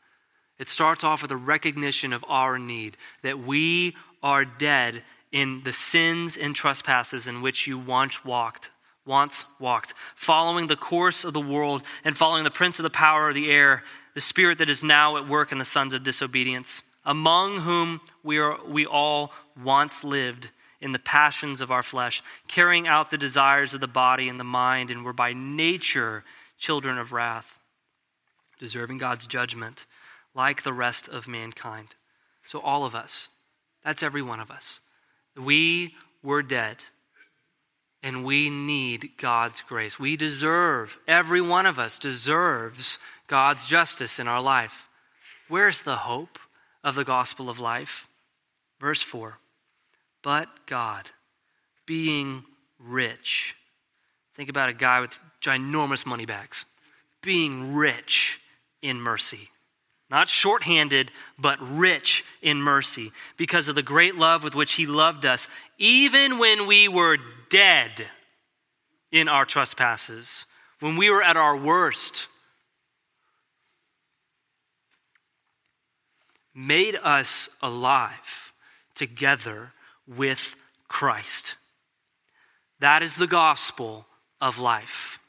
[0.57, 5.73] It starts off with a recognition of our need, that we are dead in the
[5.73, 8.71] sins and trespasses in which you once walked
[9.09, 13.29] once walked, following the course of the world and following the prince of the power
[13.29, 13.83] of the air,
[14.13, 18.37] the spirit that is now at work in the sons of disobedience, among whom we,
[18.37, 19.31] are, we all
[19.61, 20.49] once lived
[20.81, 24.45] in the passions of our flesh, carrying out the desires of the body and the
[24.45, 26.23] mind, and were by nature
[26.57, 27.59] children of wrath,
[28.59, 29.85] deserving God's judgment
[30.33, 31.95] like the rest of mankind.
[32.45, 33.29] So, all of us,
[33.83, 34.79] that's every one of us,
[35.35, 36.77] we were dead
[38.01, 39.99] and we need God's grace.
[39.99, 42.97] We deserve, every one of us deserves
[43.29, 44.89] God's justice in our life.
[45.47, 46.37] Where's the hope
[46.83, 48.07] of the gospel of life?
[48.79, 49.37] Verse 4
[50.21, 51.09] But God,
[51.85, 52.43] being
[52.79, 53.55] rich,
[54.35, 56.65] think about a guy with ginormous money bags,
[57.21, 58.41] being rich
[58.81, 59.49] in mercy.
[60.09, 65.23] Not shorthanded, but rich in mercy, because of the great love with which He loved
[65.23, 67.17] us, even when we were
[67.49, 68.07] dead
[69.11, 70.45] in our trespasses,
[70.79, 72.27] when we were at our worst,
[76.53, 78.53] made us alive
[78.95, 79.71] together
[80.07, 80.55] with
[80.87, 81.55] Christ.
[82.79, 84.05] That is the gospel
[84.41, 85.19] of life.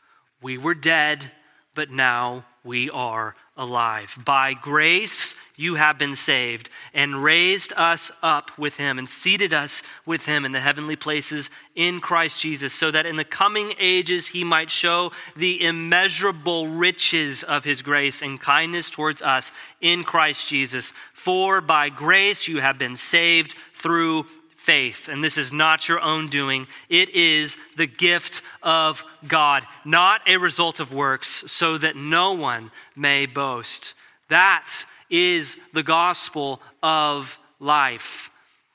[0.40, 1.30] We were dead,
[1.74, 4.18] but now we are alive.
[4.24, 9.82] By grace, you have been saved and raised us up with him and seated us
[10.06, 14.28] with him in the heavenly places in Christ Jesus, so that in the coming ages
[14.28, 19.52] he might show the immeasurable riches of his grace and kindness towards us
[19.82, 20.94] in Christ Jesus.
[21.12, 24.24] For by grace you have been saved through
[24.70, 25.08] faith.
[25.08, 30.36] And this is not your own doing, it is the gift of God, not a
[30.36, 33.94] result of works, so that no one may boast.
[34.28, 34.70] That
[35.10, 38.30] is the gospel of life.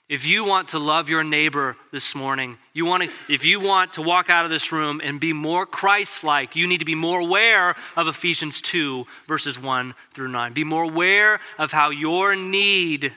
[0.09, 3.93] If you want to love your neighbor this morning, you want to, if you want
[3.93, 6.93] to walk out of this room and be more Christ like, you need to be
[6.93, 10.51] more aware of Ephesians 2, verses 1 through 9.
[10.51, 13.13] Be more aware of how your need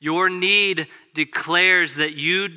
[0.00, 2.48] your need declares that you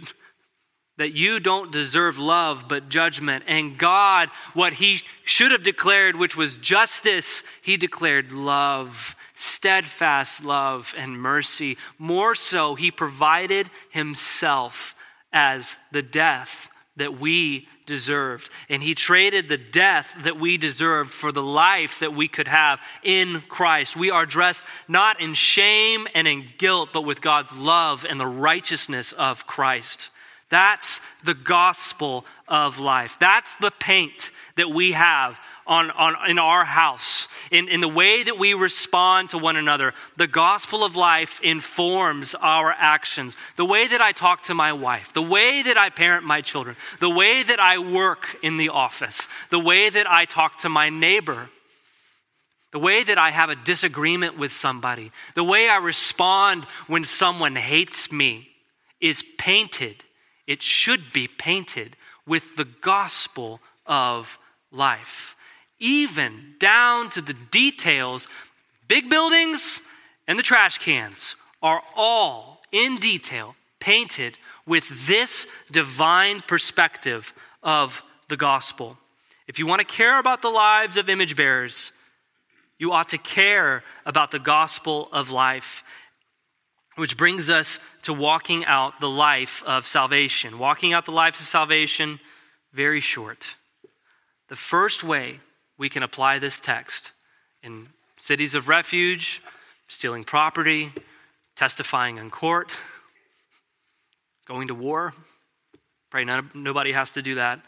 [0.97, 3.43] that you don't deserve love but judgment.
[3.47, 10.93] And God what he should have declared which was justice he declared love steadfast love
[10.97, 11.77] and mercy.
[11.97, 14.95] More so he provided himself
[15.31, 18.49] as the death that we deserved.
[18.69, 22.79] And he traded the death that we deserved for the life that we could have
[23.03, 23.95] in Christ.
[23.95, 28.27] We are dressed not in shame and in guilt, but with God's love and the
[28.27, 30.09] righteousness of Christ.
[30.53, 33.17] That's the gospel of life.
[33.19, 38.21] That's the paint that we have on, on, in our house, in, in the way
[38.21, 39.95] that we respond to one another.
[40.15, 43.35] The gospel of life informs our actions.
[43.55, 46.75] The way that I talk to my wife, the way that I parent my children,
[46.99, 50.89] the way that I work in the office, the way that I talk to my
[50.89, 51.49] neighbor,
[52.69, 57.55] the way that I have a disagreement with somebody, the way I respond when someone
[57.55, 58.49] hates me
[59.01, 60.03] is painted.
[60.47, 64.37] It should be painted with the gospel of
[64.71, 65.35] life
[65.83, 68.27] even down to the details.
[68.87, 69.81] Big buildings
[70.27, 78.37] and the trash cans are all in detail painted with this divine perspective of the
[78.37, 78.97] gospel.
[79.45, 81.91] If you want to care about the lives of image bearers,
[82.79, 85.83] you ought to care about the gospel of life,
[86.95, 90.59] which brings us to walking out the life of salvation.
[90.59, 92.19] Walking out the life of salvation,
[92.71, 93.55] very short.
[94.49, 95.39] The first way
[95.77, 97.11] we can apply this text
[97.63, 97.87] in
[98.17, 99.41] cities of refuge,
[99.87, 100.91] stealing property,
[101.55, 102.77] testifying in court,
[104.45, 105.13] going to war.
[106.09, 107.59] Pray none, nobody has to do that.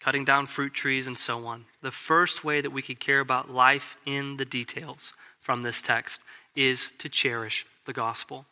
[0.00, 1.64] Cutting down fruit trees and so on.
[1.80, 6.22] The first way that we could care about life in the details from this text
[6.56, 8.46] is to cherish the gospel.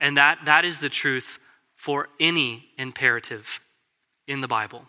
[0.00, 1.38] And that, that is the truth
[1.76, 3.60] for any imperative
[4.26, 4.86] in the Bible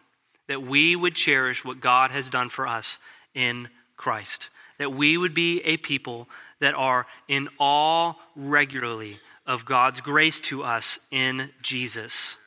[0.48, 3.00] that we would cherish what God has done for us
[3.34, 4.50] in Christ.
[4.78, 6.28] That we would be a people
[6.60, 12.38] that are in awe regularly of God's grace to us in Jesus.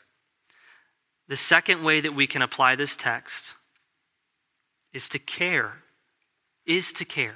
[1.29, 3.55] The second way that we can apply this text
[4.93, 5.73] is to care.
[6.67, 7.35] Is to care.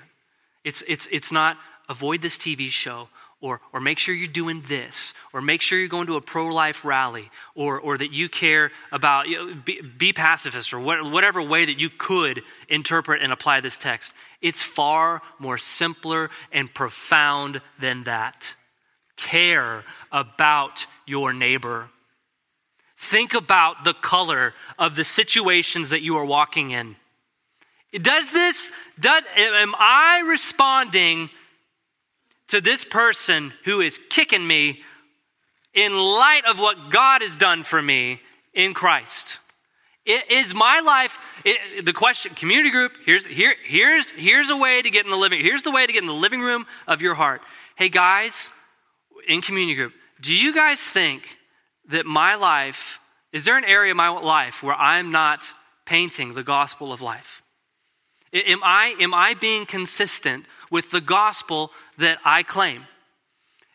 [0.65, 1.57] It's, it's, it's not
[1.93, 3.09] avoid this TV show
[3.43, 6.47] or, or make sure you're doing this, or make sure you're going to a pro
[6.47, 11.11] life rally, or, or that you care about, you know, be, be, pacifist, or what,
[11.11, 14.15] whatever way that you could interpret and apply this text.
[14.41, 18.55] It's far more simpler and profound than that.
[19.17, 19.83] Care
[20.13, 21.89] about your neighbor.
[22.97, 26.95] Think about the color of the situations that you are walking in.
[27.93, 28.71] Does this,
[29.01, 31.29] does, am I responding
[32.49, 34.83] to this person who is kicking me
[35.75, 38.21] in light of what God has done for me
[38.53, 39.39] in Christ?
[40.05, 44.83] It is my life it, the question community group here's here here's here's a way
[44.83, 47.03] to get in the living here's the way to get in the living room of
[47.03, 47.43] your heart
[47.77, 48.51] hey guys
[49.29, 51.37] in community group do you guys think
[51.89, 53.01] that my life
[53.33, 55.45] is there an area of my life where i'm not
[55.85, 57.43] painting the gospel of life
[58.33, 62.87] am i am i being consistent with the gospel that I claim?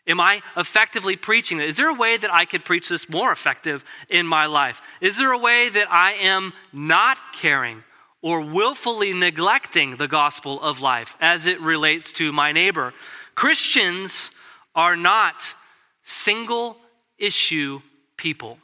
[0.08, 1.68] Am I effectively preaching it?
[1.68, 4.82] Is there a way that I could preach this more effective in my life?
[5.00, 7.84] Is there a way that I am not caring
[8.20, 12.94] or willfully neglecting the gospel of life as it relates to my neighbor?
[13.34, 14.32] Christians
[14.74, 15.54] are not
[16.02, 16.78] single
[17.18, 17.80] issue
[18.16, 18.58] people.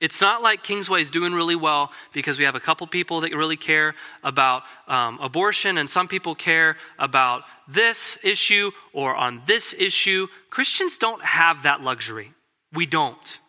[0.00, 3.34] It's not like Kingsway is doing really well because we have a couple people that
[3.34, 3.94] really care
[4.24, 10.26] about um, abortion and some people care about this issue or on this issue.
[10.48, 12.32] Christians don't have that luxury.
[12.72, 13.40] We don't.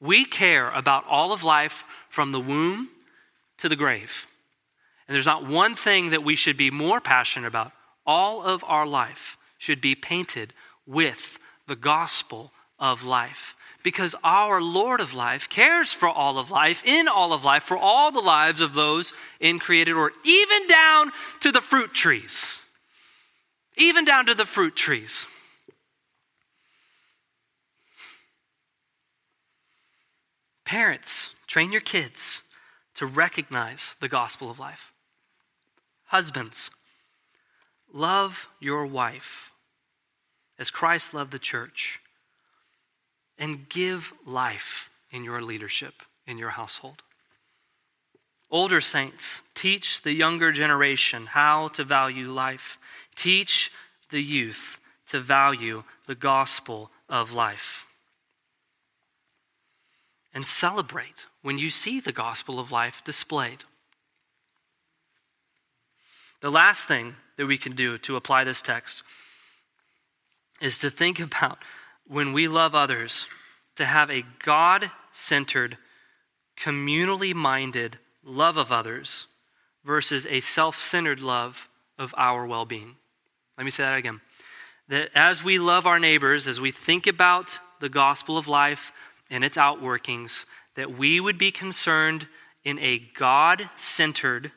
[0.00, 2.88] We care about all of life from the womb
[3.58, 4.26] to the grave.
[5.06, 7.72] And there's not one thing that we should be more passionate about.
[8.06, 10.54] All of our life should be painted
[10.86, 13.56] with the gospel of life
[13.88, 17.78] because our Lord of life cares for all of life, in all of life, for
[17.78, 21.10] all the lives of those in created order, even down
[21.40, 22.60] to the fruit trees.
[23.78, 25.24] Even down to the fruit trees.
[30.66, 32.42] Parents, train your kids
[32.96, 34.92] to recognize the gospel of life.
[36.08, 36.70] Husbands,
[37.90, 39.50] love your wife
[40.58, 42.00] as Christ loved the church
[43.38, 47.02] and give life in your leadership, in your household.
[48.50, 52.78] Older saints, teach the younger generation how to value life.
[53.14, 53.70] Teach
[54.10, 57.84] the youth to value the gospel of life.
[60.32, 63.64] And celebrate when you see the gospel of life displayed.
[66.40, 69.02] The last thing that we can do to apply this text
[70.60, 71.58] is to think about
[72.08, 73.26] when we love others,
[73.76, 75.78] to have a God centered,
[76.58, 79.26] communally minded love of others
[79.84, 82.96] versus a self centered love of our well being.
[83.56, 84.20] Let me say that again.
[84.88, 88.92] That as we love our neighbors, as we think about the gospel of life
[89.30, 90.46] and its outworkings,
[90.76, 92.26] that we would be concerned
[92.64, 94.52] in a God centered,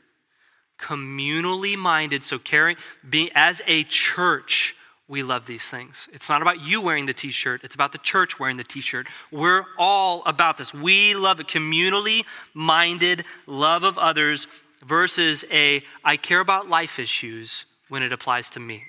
[0.79, 2.77] communally minded, so caring,
[3.07, 4.75] being as a church
[5.11, 6.07] we love these things.
[6.13, 8.79] It's not about you wearing the t shirt, it's about the church wearing the t
[8.79, 9.07] shirt.
[9.29, 10.73] We're all about this.
[10.73, 14.47] We love a communally minded love of others
[14.85, 18.83] versus a I care about life issues when it applies to me.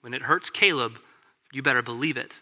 [0.00, 1.00] When it hurts Caleb,
[1.52, 2.36] you better believe it.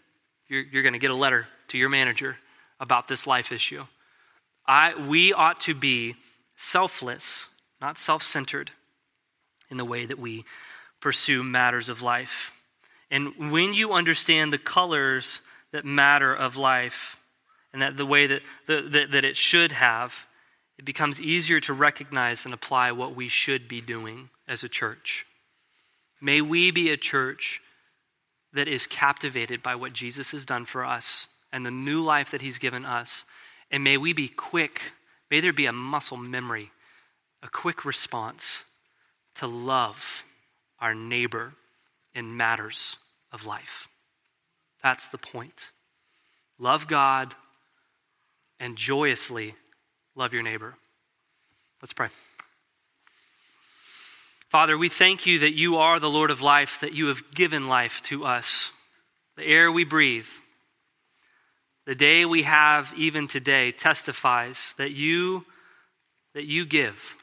[0.47, 2.37] You're, you're going to get a letter to your manager
[2.79, 3.83] about this life issue.
[4.67, 6.15] I, we ought to be
[6.55, 7.47] selfless,
[7.81, 8.69] not self centered,
[9.71, 10.45] in the way that we
[11.01, 12.53] pursue matters of life.
[13.09, 15.41] And when you understand the colors
[15.71, 17.17] that matter of life
[17.73, 20.27] and that the way that, that, that it should have,
[20.77, 25.25] it becomes easier to recognize and apply what we should be doing as a church.
[26.21, 27.61] May we be a church
[28.53, 32.41] that is captivated by what Jesus has done for us and the new life that
[32.41, 33.25] he's given us.
[33.71, 34.93] And may we be quick,
[35.29, 36.71] may there be a muscle memory,
[37.43, 38.63] a quick response
[39.35, 40.23] to love
[40.79, 41.53] our neighbor
[42.17, 42.97] in matters
[43.31, 43.87] of life.
[44.81, 45.69] That's the point.
[46.57, 47.35] Love God
[48.59, 49.53] and joyously
[50.15, 50.73] love your neighbor.
[51.79, 52.07] Let's pray.
[54.49, 57.67] Father, we thank you that you are the Lord of life, that you have given
[57.67, 58.71] life to us,
[59.35, 60.29] the air we breathe.
[61.85, 65.45] The day we have even today testifies that you
[66.33, 67.16] that you give.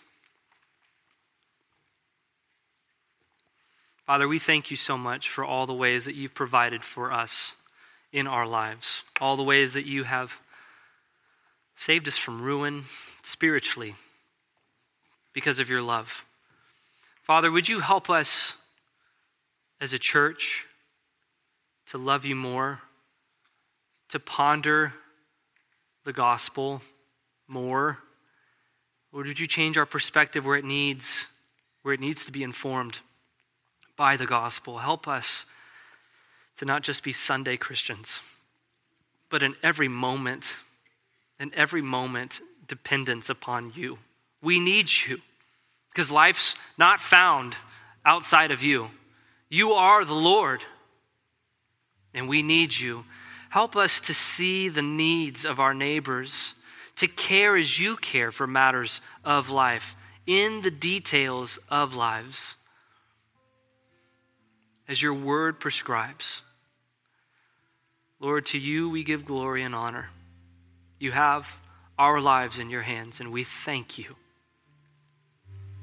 [4.06, 7.54] Father, we thank you so much for all the ways that you've provided for us
[8.12, 10.40] in our lives, all the ways that you have
[11.74, 12.84] saved us from ruin
[13.22, 13.94] spiritually
[15.32, 16.26] because of your love.
[17.22, 18.54] Father, would you help us
[19.80, 20.66] as a church
[21.86, 22.80] to love you more,
[24.10, 24.92] to ponder
[26.04, 26.82] the gospel
[27.48, 27.98] more?
[29.12, 31.26] Or would you change our perspective where it needs,
[31.82, 33.00] where it needs to be informed?
[33.96, 34.78] By the gospel.
[34.78, 35.46] Help us
[36.56, 38.20] to not just be Sunday Christians,
[39.30, 40.56] but in every moment,
[41.40, 43.98] in every moment, dependence upon you.
[44.42, 45.20] We need you
[45.90, 47.56] because life's not found
[48.04, 48.90] outside of you.
[49.48, 50.64] You are the Lord,
[52.12, 53.04] and we need you.
[53.50, 56.54] Help us to see the needs of our neighbors,
[56.96, 59.94] to care as you care for matters of life,
[60.26, 62.56] in the details of lives
[64.88, 66.42] as your word prescribes.
[68.20, 70.10] Lord, to you we give glory and honor.
[70.98, 71.60] You have
[71.98, 74.16] our lives in your hands, and we thank you.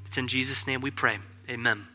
[0.06, 1.18] It's in Jesus' name we pray.
[1.48, 1.91] Amen.